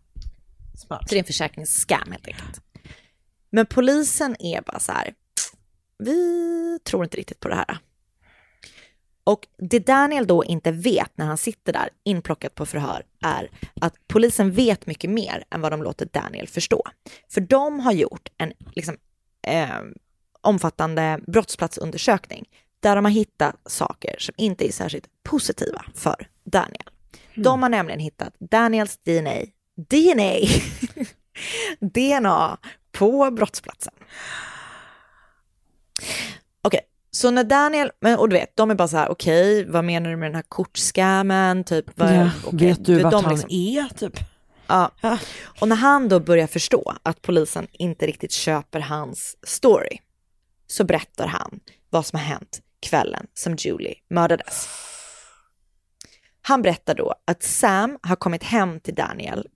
[0.77, 2.61] Så det är en försäkringsscam helt enkelt.
[3.49, 5.13] Men polisen är bara så här,
[5.97, 7.77] vi tror inte riktigt på det här.
[9.23, 13.49] Och det Daniel då inte vet när han sitter där inplockat på förhör är
[13.81, 16.83] att polisen vet mycket mer än vad de låter Daniel förstå.
[17.29, 18.97] För de har gjort en liksom,
[19.47, 19.69] eh,
[20.41, 22.45] omfattande brottsplatsundersökning
[22.79, 26.89] där de har hittat saker som inte är särskilt positiva för Daniel.
[27.35, 29.35] De har nämligen hittat Daniels DNA,
[29.75, 30.33] DNA,
[31.79, 32.57] DNA
[32.91, 33.93] på brottsplatsen.
[36.61, 40.09] Okej, så när Daniel, och du vet, de är bara så här, okej, vad menar
[40.09, 41.63] du med den här kortscammen?
[41.63, 44.13] Typ, vad, Ja, okej, vet du vart de han liksom- är typ?
[44.67, 44.91] Ja.
[45.61, 49.97] Och när han då börjar förstå att polisen inte riktigt köper hans story
[50.67, 51.59] så berättar han
[51.89, 54.67] vad som har hänt kvällen som Julie mördades.
[56.41, 59.47] Han berättar då att Sam har kommit hem till Daniel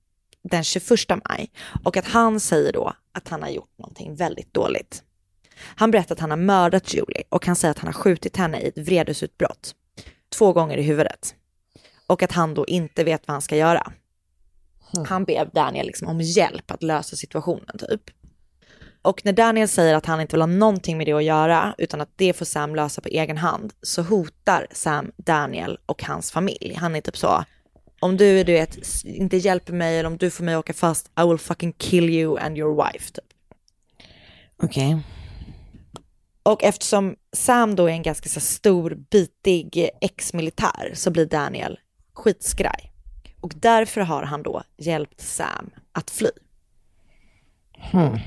[0.44, 1.52] den 21 maj
[1.84, 5.04] och att han säger då att han har gjort någonting väldigt dåligt.
[5.56, 8.60] Han berättar att han har mördat Julie och han säger att han har skjutit henne
[8.60, 9.76] i ett vredesutbrott
[10.38, 11.36] två gånger i huvudet
[12.08, 13.92] och att han då inte vet vad han ska göra.
[15.08, 18.02] Han ber Daniel liksom om hjälp att lösa situationen typ.
[19.04, 22.02] Och när Daniel säger att han inte vill ha någonting med det att göra, utan
[22.02, 26.74] att det får Sam lösa på egen hand, så hotar Sam Daniel och hans familj.
[26.78, 27.46] Han är typ så,
[28.00, 31.12] om du, du vet, inte hjälper mig eller om du får mig att åka fast,
[31.20, 33.12] I will fucking kill you and your wife.
[33.12, 33.26] Typ.
[34.64, 35.00] Okej.
[36.44, 41.80] Och eftersom Sam då är en ganska så stor, bitig ex-militär så blir Daniel
[42.14, 42.92] skitskraj.
[43.42, 46.30] Och därför har han då hjälpt Sam att fly.
[47.92, 48.18] Hmm.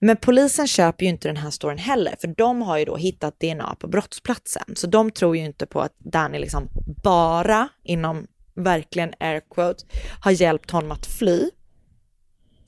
[0.00, 3.40] Men polisen köper ju inte den här storyn heller, för de har ju då hittat
[3.40, 4.76] DNA på brottsplatsen.
[4.76, 6.68] Så de tror ju inte på att Daniel liksom
[7.02, 9.84] bara, inom verkligen air quote,
[10.20, 11.50] har hjälpt honom att fly.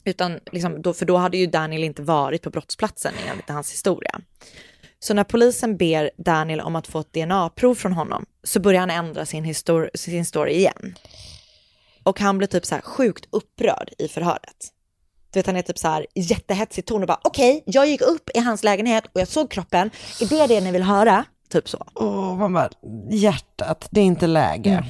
[0.04, 4.20] Utan liksom då, för då hade ju Daniel inte varit på brottsplatsen enligt hans historia.
[4.98, 8.90] Så när polisen ber Daniel om att få ett DNA-prov från honom så börjar han
[8.90, 10.94] ändra sin, histor- sin story igen.
[12.02, 14.72] Och han blir typ så här sjukt upprörd i förhöret.
[15.32, 18.30] Du vet han är typ så här jättehetsig ton och bara okej, jag gick upp
[18.34, 19.90] i hans lägenhet och jag såg kroppen.
[20.20, 21.24] Är det det ni vill höra?
[21.48, 21.86] Typ så.
[21.94, 22.70] Åh, man bara,
[23.10, 24.84] hjärtat, det är inte läge.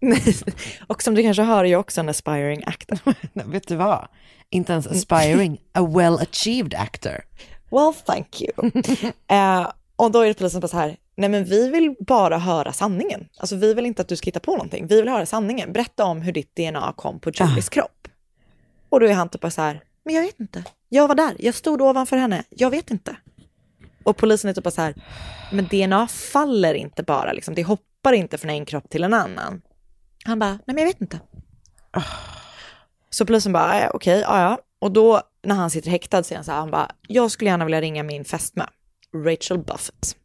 [0.86, 2.98] och som du kanske hör är jag också en aspiring actor.
[3.32, 4.08] Vet du vad?
[4.50, 7.24] Inte ens aspiring, a well achieved actor.
[7.70, 8.70] Well, thank you.
[9.30, 12.72] Eh, och då är det polisen bara så här, nej men vi vill bara höra
[12.72, 13.28] sanningen.
[13.36, 15.72] Alltså vi vill inte att du ska hitta på någonting, vi vill höra sanningen.
[15.72, 18.08] Berätta om hur ditt DNA kom på Julies kropp.
[18.88, 20.64] Och då är han typ bara så här, men jag vet inte.
[20.88, 23.16] Jag var där, jag stod ovanför henne, jag vet inte.
[24.04, 24.94] Och polisen är typ bara så här,
[25.52, 27.54] men DNA faller inte bara, liksom.
[27.54, 29.62] det hoppar inte från en kropp till en annan.
[30.24, 31.20] Han bara, nej men jag vet inte.
[33.10, 34.58] Så polisen bara, "Ja, okej, ja, ja.
[34.78, 37.64] Och då när han sitter häktad säger han så här, han bara, jag skulle gärna
[37.64, 38.64] vilja ringa min fästmö,
[39.14, 40.16] Rachel Buffett.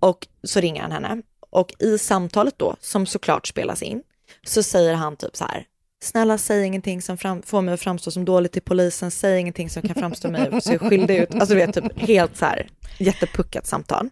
[0.00, 1.22] Och så ringer han henne.
[1.50, 4.02] Och i samtalet då, som såklart spelas in,
[4.46, 5.66] så säger han typ så här,
[6.02, 9.70] snälla säg ingenting som fram- får mig att framstå som dålig till polisen, säg ingenting
[9.70, 11.34] som kan framstå mig så skyldig ut.
[11.34, 12.66] Alltså du vet, typ helt så här
[12.98, 14.08] jättepuckat samtal.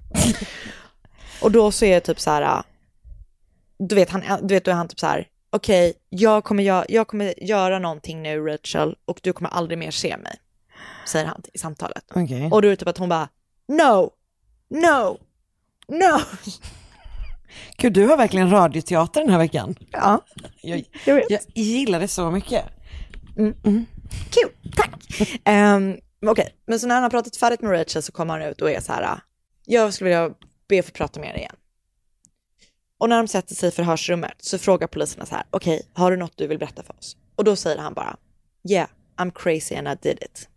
[1.43, 2.62] Och då så är det typ så här,
[3.78, 6.84] du vet, han, du vet, då är han typ så här, okej, jag, kommer gö-
[6.88, 10.36] jag kommer göra någonting nu Rachel och du kommer aldrig mer se mig,
[11.07, 12.05] säger han i samtalet.
[12.14, 12.49] Okej.
[12.53, 13.28] Och då är det typ att hon bara,
[13.68, 14.11] no,
[14.70, 15.18] no,
[15.88, 16.20] no.
[17.76, 19.74] Gud, du har verkligen radioteater den här veckan.
[19.90, 20.24] Ja,
[20.62, 21.26] jag, jag, vet.
[21.30, 22.64] jag gillar det så mycket.
[24.30, 24.90] Kul, tack.
[25.48, 28.61] Um, Okej, men så när han har pratat färdigt med Rachel så kommer han ut
[28.61, 29.20] och är så här,
[29.64, 30.34] jag skulle vilja
[30.68, 31.57] be att få prata med er igen.
[32.98, 36.16] Och när de sätter sig i förhörsrummet så frågar poliserna så här, okej, har du
[36.16, 37.16] något du vill berätta för oss?
[37.36, 38.16] Och då säger han bara,
[38.70, 40.48] yeah, I'm crazy and I did it.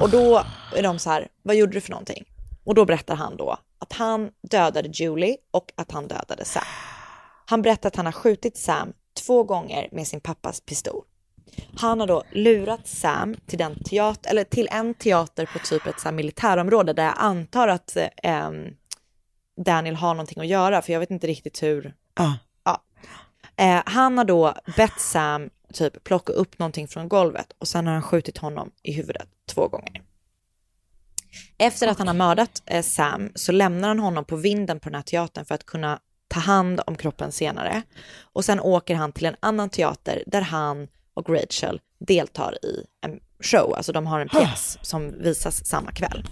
[0.00, 0.44] Och då
[0.76, 2.24] är de så här, vad gjorde du för någonting?
[2.64, 6.62] Och då berättar han då att han dödade Julie och att han dödade Sam.
[7.46, 8.92] Han berättar att han har skjutit Sam
[9.26, 11.04] två gånger med sin pappas pistol.
[11.76, 16.00] Han har då lurat Sam till, den teater, eller till en teater på typ ett
[16.00, 18.50] så militärområde där jag antar att eh,
[19.64, 21.94] Daniel har någonting att göra, för jag vet inte riktigt hur.
[22.14, 22.32] Ah.
[22.64, 22.82] Ja.
[23.56, 27.94] Eh, han har då bett Sam typ plocka upp någonting från golvet och sen har
[27.94, 30.02] han skjutit honom i huvudet två gånger.
[31.58, 34.94] Efter att han har mördat eh, Sam så lämnar han honom på vinden på den
[34.94, 37.82] här teatern för att kunna ta hand om kroppen senare.
[38.32, 43.20] Och sen åker han till en annan teater där han och Rachel deltar i en
[43.42, 46.28] show, alltså de har en pjäs som visas samma kväll.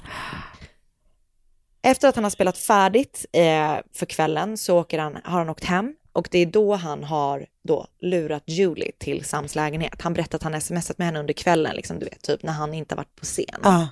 [1.83, 5.65] Efter att han har spelat färdigt eh, för kvällen så åker han, har han åkt
[5.65, 10.03] hem och det är då han har då lurat Julie till Sams lägenhet.
[10.03, 12.75] Han berättar att han smsat med henne under kvällen, liksom, du vet, typ när han
[12.75, 13.61] inte varit på scen.
[13.63, 13.87] Ah.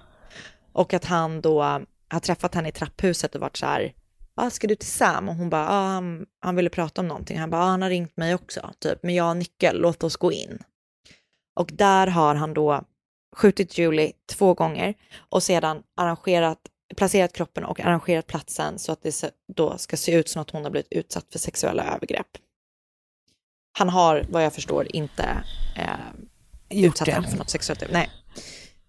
[0.77, 1.63] Och att han då
[2.09, 3.95] har träffat henne i trapphuset och varit så här,
[4.35, 5.29] ah, ska du till Sam?
[5.29, 7.39] Och hon bara, ah, han, han ville prata om någonting.
[7.39, 10.17] Han bara, ah, han har ringt mig också, typ, men jag har nyckel, låt oss
[10.17, 10.59] gå in.
[11.57, 12.85] Och där har han då
[13.37, 16.59] skjutit Julie två gånger och sedan arrangerat
[16.97, 20.65] placerat kroppen och arrangerat platsen så att det då ska se ut som att hon
[20.65, 22.39] har blivit utsatt för sexuella övergrepp.
[23.79, 25.45] Han har, vad jag förstår, inte
[25.77, 25.87] eh,
[26.71, 27.85] Gjort utsatt henne för något sexuellt.
[27.91, 28.11] Nej.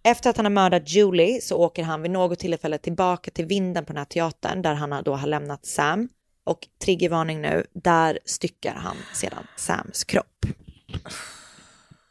[0.08, 3.86] Efter att han har mördat Julie så åker han vid något tillfälle tillbaka till vinden
[3.86, 6.10] på den här teatern där han då har lämnat Sam.
[6.44, 10.46] Och triggervarning nu, där styckar han sedan Sams kropp.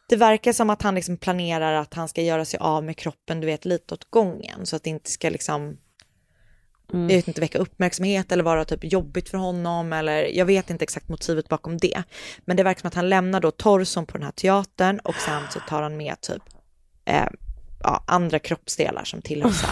[0.09, 3.41] Det verkar som att han liksom planerar att han ska göra sig av med kroppen,
[3.41, 4.67] du vet, lite åt gången.
[4.67, 5.77] Så att det inte ska liksom,
[6.93, 9.93] jag vet inte, väcka uppmärksamhet eller vara typ jobbigt för honom.
[9.93, 12.03] Eller jag vet inte exakt motivet bakom det.
[12.45, 15.43] Men det verkar som att han lämnar då torson på den här teatern och sen
[15.51, 16.43] så tar han med typ
[17.05, 17.27] eh,
[17.87, 19.71] ja, andra kroppsdelar som tillhör Sam.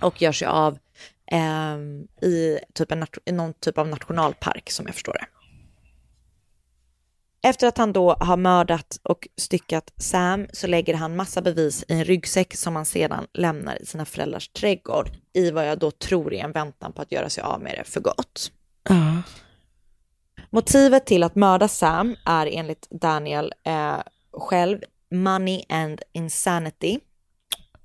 [0.00, 0.78] Och gör sig av
[1.26, 5.26] ehm, i, typ en, i någon typ av nationalpark som jag förstår det.
[7.48, 11.92] Efter att han då har mördat och styckat Sam så lägger han massa bevis i
[11.92, 16.34] en ryggsäck som han sedan lämnar i sina föräldrars trädgård i vad jag då tror
[16.34, 18.52] är en väntan på att göra sig av med det för gott.
[18.88, 19.22] Ja.
[20.50, 23.98] Motivet till att mörda Sam är enligt Daniel eh,
[24.32, 24.78] själv
[25.12, 26.98] money and insanity.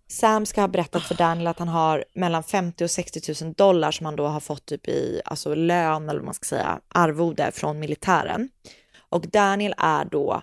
[0.10, 3.92] Sam ska ha berättat för Daniel att han har mellan 50 och 60 000 dollar
[3.92, 7.52] som han då har fått typ i alltså lön eller vad man ska säga, arvode
[7.52, 8.50] från militären.
[9.10, 10.42] Och Daniel är då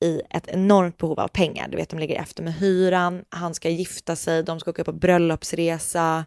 [0.00, 1.68] i ett enormt behov av pengar.
[1.68, 4.92] Du vet, de ligger efter med hyran, han ska gifta sig, de ska åka på
[4.92, 6.24] bröllopsresa.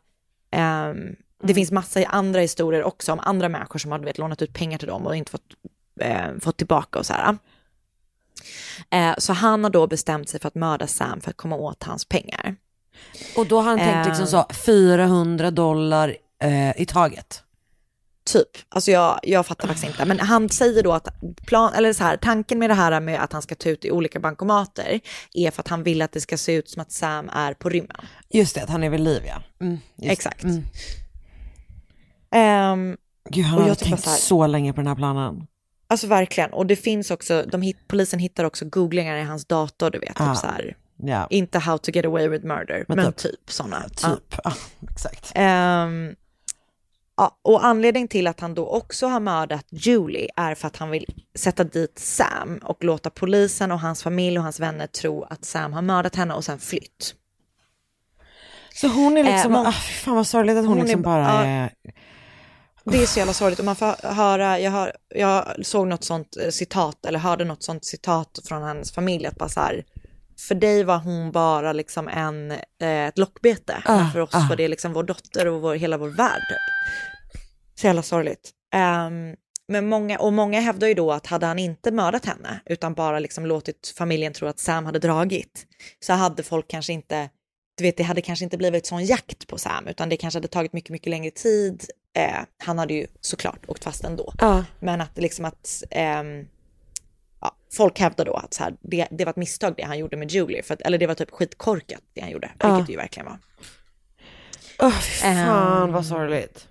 [0.52, 4.42] Ehm, Det finns massa andra historier också om andra människor som har du vet, lånat
[4.42, 5.54] ut pengar till dem och inte fått,
[6.02, 7.38] eh, fått tillbaka och så här.
[8.92, 11.84] Eh, så han har då bestämt sig för att mörda Sam för att komma åt
[11.84, 12.56] hans pengar.
[13.38, 14.08] Och då har han tänkt Eh.
[14.08, 17.44] liksom så 400 dollar eh, i taget.
[18.32, 20.06] Typ, alltså jag, jag fattar faktiskt inte.
[20.06, 21.08] Men han säger då att
[21.46, 23.92] plan, eller så här, tanken med det här med att han ska ta ut i
[23.92, 25.00] olika bankomater
[25.34, 27.70] är för att han vill att det ska se ut som att Sam är på
[27.70, 27.98] rymmen.
[28.30, 29.42] Just det, att han är vid liv ja.
[29.66, 30.44] Mm, Exakt.
[30.44, 30.64] Mm.
[32.32, 32.98] Ehm,
[33.30, 35.48] Gud, han har tänkt så här- så länge på den här planen.
[35.92, 39.90] Alltså verkligen, och det finns också, de hit, polisen hittar också googlingar i hans dator,
[39.90, 42.96] du vet, Ah, typ så här, Ja, inte how to get away with murder, men,
[42.98, 43.52] Men typ, typ.
[43.52, 43.84] sådana.
[43.90, 44.36] typ.
[44.44, 44.54] Ja,
[44.92, 45.32] exakt.
[45.36, 46.16] Ehm,
[47.18, 50.90] ja, och anledning till att han då också har mördat Julie är för att han
[50.90, 55.46] vill sätta dit Sam och låta polisen och hans familj och hans vänner tro att
[55.46, 57.16] Sam har mördat henne och sen flytt.
[58.74, 61.02] Så hon är liksom, Eh, mång- ah, fan vad sorgligt att hon, Hon är- liksom
[61.02, 61.44] bara ja.
[61.46, 61.74] är...
[62.84, 66.38] Det är så jävla sorgligt och man får höra, jag, hör, jag såg något sånt
[66.38, 69.84] eh, citat eller hörde något sånt citat från hennes familj att bara så här,
[70.48, 74.46] för dig var hon bara liksom en, eh, ett lockbete, Ah, men för oss ah.
[74.50, 76.42] var det liksom vår dotter och vår, hela vår värld.
[76.50, 77.42] typ.
[77.80, 78.52] Så jävla sorgligt.
[78.74, 79.36] Ehm,
[79.68, 83.20] men många, och många hävdar ju då att hade han inte mördat henne utan bara
[83.20, 85.66] liksom låtit familjen tro att Sam hade dragit
[86.00, 87.30] så hade folk kanske inte,
[87.80, 90.48] du vet det hade kanske inte blivit sån jakt på Sam utan det kanske hade
[90.48, 91.86] tagit mycket, mycket längre tid.
[92.18, 94.34] Eh, han hade ju såklart åkt fast ändå.
[94.40, 94.66] Ja.
[94.80, 96.48] Men att liksom att ehm,
[97.42, 100.18] ja, folk hävdar då att så här, det, det var ett misstag det han gjorde
[100.18, 102.68] med Julie, för att, eller det var typ skitkorkat det han gjorde, Ja.
[102.74, 103.40] vilket det ju verkligen var.
[104.88, 106.68] Oh, fy fan Ehm, vad sorgligt.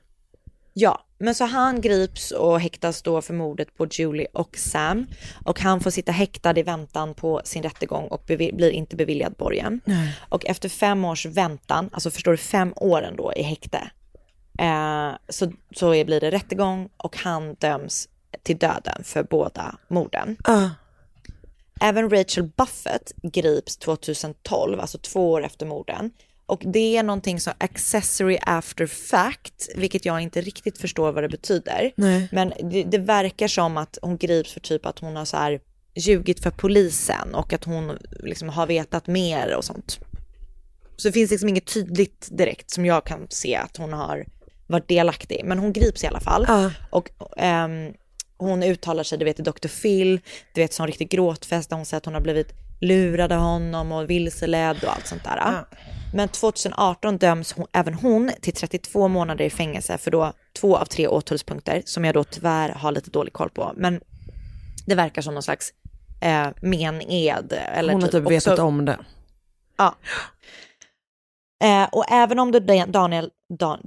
[0.72, 5.06] Ja, men så han grips och häktas då för mordet på Julie och Sam.
[5.44, 9.80] Och han får sitta häktad i väntan på sin rättegång och blir inte beviljad borgen.
[9.84, 10.18] Nej.
[10.28, 13.90] Och efter fem års väntan, alltså förstår du fem år ändå i häkte,
[14.58, 18.08] eh, så, så blir det rättegång och han döms
[18.42, 20.36] till döden för båda morden.
[20.44, 20.68] Ah.
[21.80, 26.10] Även Rachel Buffett grips 2012, alltså två år efter morden.
[26.48, 31.28] Och det är någonting som accessory after fact, vilket jag inte riktigt förstår vad det
[31.28, 31.92] betyder.
[31.96, 32.28] Nej.
[32.32, 35.60] Men det, det verkar som att hon grips för typ att hon har så här
[35.94, 39.98] ljugit för polisen och att hon liksom har vetat mer och sånt.
[40.96, 44.26] Så det finns liksom inget tydligt direkt som jag kan se att hon har
[44.66, 45.40] varit delaktig.
[45.44, 46.44] Men hon grips i alla fall.
[46.48, 46.70] Ja.
[46.90, 47.92] Och ehm,
[48.36, 49.68] hon uttalar sig, du vet, i Dr.
[49.82, 50.20] Phil,
[50.52, 53.92] du vet, som riktigt gråtfest, där hon säger att hon har blivit lurad av honom
[53.92, 55.64] och vilseledd och allt sånt där.
[56.14, 60.84] Men 2018 döms hon, även hon till 32 månader i fängelse för då två av
[60.84, 63.72] tre åtalspunkter som jag då tyvärr har lite dålig koll på.
[63.76, 64.00] Men
[64.86, 65.72] det verkar som någon slags
[66.20, 67.52] eh, mened.
[67.74, 68.98] Eller Hon har typ vetat också- om det.
[69.76, 69.94] Ja.
[71.64, 73.80] Eh, och även om då Dan- Daniel, Dan,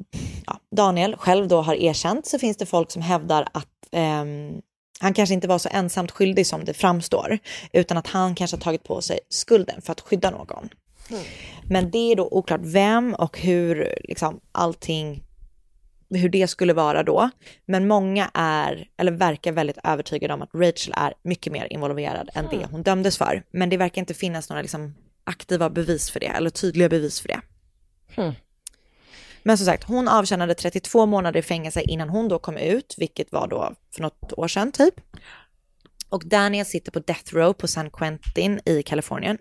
[0.45, 4.61] ja, Daniel själv då har erkänt så finns det folk som hävdar att ehm,
[5.01, 7.39] han kanske inte var så ensamt skyldig som det framstår,
[7.73, 10.69] utan att han kanske har tagit på sig skulden för att skydda någon.
[11.69, 15.23] Men det är då oklart vem och hur liksom, allting,
[16.09, 17.29] hur det skulle vara då.
[17.65, 22.47] Men många är, eller verkar väldigt övertygade om att Rachel är mycket mer involverad än
[22.51, 23.43] det hon dömdes för.
[23.51, 27.27] Men det verkar inte finnas några liksom, aktiva bevis för det, eller tydliga bevis för
[27.27, 27.41] det.
[29.43, 33.31] Men som sagt, hon avtjänade 32 månader i fängelse innan hon då kom ut, vilket
[33.31, 34.93] var då för något år sedan typ.
[36.09, 39.37] Och Daniel sitter på Death Row på San Quentin i Kalifornien.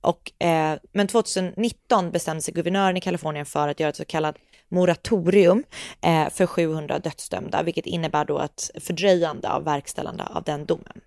[0.00, 4.36] Och, eh, men 2019 bestämde sig guvernören i Kalifornien för att göra ett så kallat
[4.68, 5.64] moratorium
[6.00, 11.00] eh, för 700 dödsdömda, vilket innebär då ett fördröjande av verkställande av den domen.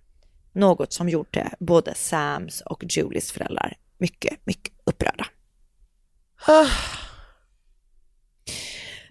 [0.53, 5.25] Något som gjorde både Sams och Julies föräldrar mycket, mycket upprörda.
[6.47, 6.65] Ah.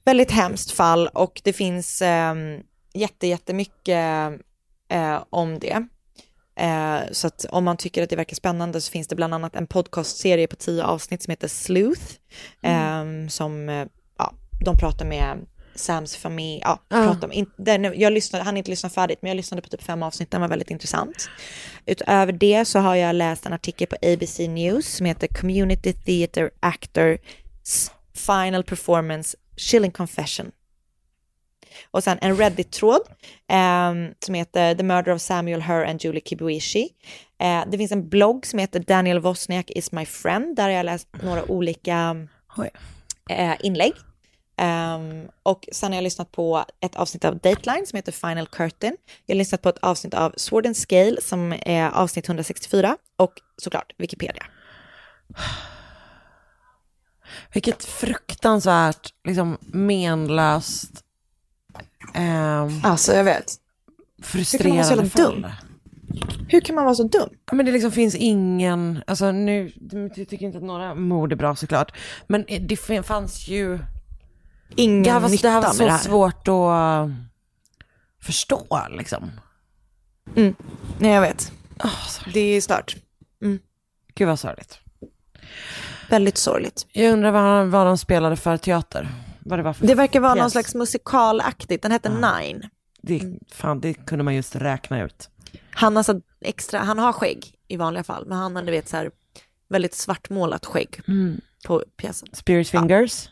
[0.08, 2.34] Väldigt hemskt fall och det finns eh,
[2.94, 4.32] jätte, jättemycket
[4.88, 5.86] eh, om det.
[6.56, 9.56] Eh, så att om man tycker att det verkar spännande så finns det bland annat
[9.56, 12.02] en podcastserie på tio avsnitt som heter Sleuth.
[12.62, 13.24] Mm.
[13.24, 13.68] Eh, som,
[14.18, 14.32] ja,
[14.64, 18.90] de pratar med Sams familj, ja, pratar med, in, den, jag lyssnade, han inte lyssna
[18.90, 21.30] färdigt, men jag lyssnade på typ fem avsnitt, den var väldigt intressant.
[21.86, 26.50] Utöver det så har jag läst en artikel på ABC News som heter Community Theatre
[26.60, 27.20] Actors
[28.14, 30.50] Final Performance Chilling Confession.
[31.90, 33.00] Och sen en Reddit-tråd
[33.48, 36.88] ehm, som heter The Murder of Samuel Her and Julie Kibuishi.
[37.40, 40.86] Eh, det finns en blogg som heter Daniel Wozniak is my friend, där har jag
[40.86, 42.26] läst några olika
[43.30, 43.92] eh, inlägg.
[44.56, 48.96] Ehm, och sen har jag lyssnat på ett avsnitt av Dateline som heter Final Curtain.
[49.26, 53.32] Jag har lyssnat på ett avsnitt av Sword and Scale som är avsnitt 164 och
[53.56, 54.42] såklart Wikipedia.
[57.52, 60.90] Vilket fruktansvärt liksom menlöst
[62.14, 63.54] ehm, Alltså jag vet.
[64.32, 65.46] Hur kan man vara så frustrerande jävla dum?
[66.48, 67.28] Hur kan man vara så dum?
[67.50, 71.36] Ja, Men det liksom finns ingen, alltså nu, jag tycker inte att några mord är
[71.36, 71.92] bra såklart,
[72.26, 73.78] men det fin- fanns ju
[74.76, 75.98] Ingen det här var, nytta det här var så det här.
[75.98, 77.10] svårt att
[78.22, 79.30] förstå liksom.
[80.36, 80.54] Mm.
[80.98, 81.52] Nej jag vet.
[81.78, 81.90] Ah,
[82.34, 82.96] det är stört.
[83.42, 83.58] Mm.
[84.14, 84.78] Gud vad sorgligt.
[86.08, 86.86] Väldigt sorgligt.
[86.92, 89.08] Jag undrar vad, vad de spelade för teater.
[89.40, 90.52] Vad det var för Det verkar vara någon pjäs.
[90.52, 92.62] slags musikalaktigt, den hette Nine.
[93.02, 95.30] Det, fan, det kunde man just räkna ut.
[95.70, 98.88] Han har så extra, han har skägg i vanliga fall, men han har du vet
[98.88, 99.10] så här
[99.68, 101.40] väldigt svartmålat skägg Mm.
[101.66, 102.28] på pjäsen.
[102.32, 103.28] Spirit fingers,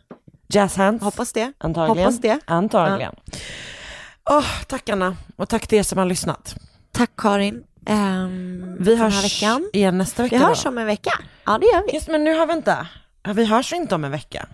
[0.48, 1.04] jazz hands.
[1.04, 1.52] Hoppas det.
[1.58, 2.04] Antagligen.
[2.06, 2.40] Hoppas det.
[2.44, 3.14] Antagligen.
[4.30, 6.56] Åh, tack Anna, och tack till er som har lyssnat.
[6.92, 7.64] Tack Karin.
[7.88, 9.70] Um, Vi hörs veckan.
[9.72, 10.68] igen nästa vecka Vi hörs då.
[10.68, 11.12] om en vecka.
[11.46, 11.94] Ja det gör vi.
[11.94, 12.86] Just men nu har vi inte,
[13.34, 14.46] vi hörs inte om en vecka.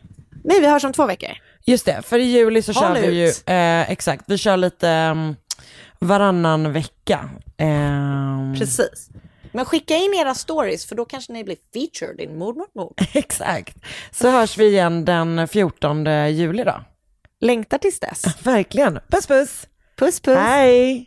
[0.45, 1.30] Nej vi hörs om två veckor.
[1.64, 3.43] Just det, för i juli så Håll kör vi ju, ut.
[3.47, 5.37] eh, exakt, vi kör lite um,
[5.99, 7.30] varannan vecka.
[7.59, 9.09] Ehm, Precis.
[9.53, 12.95] Men skicka in era stories för då kanske ni blir featured in Mord mot mord.
[13.12, 13.76] Exakt.
[14.11, 16.85] Så hörs vi igen den 14 juli då.
[17.41, 18.24] Längtar tills dess.
[18.47, 19.01] Verkligen.
[19.11, 19.66] Puss puss.
[19.99, 20.37] Puss puss.
[20.39, 21.07] Hej.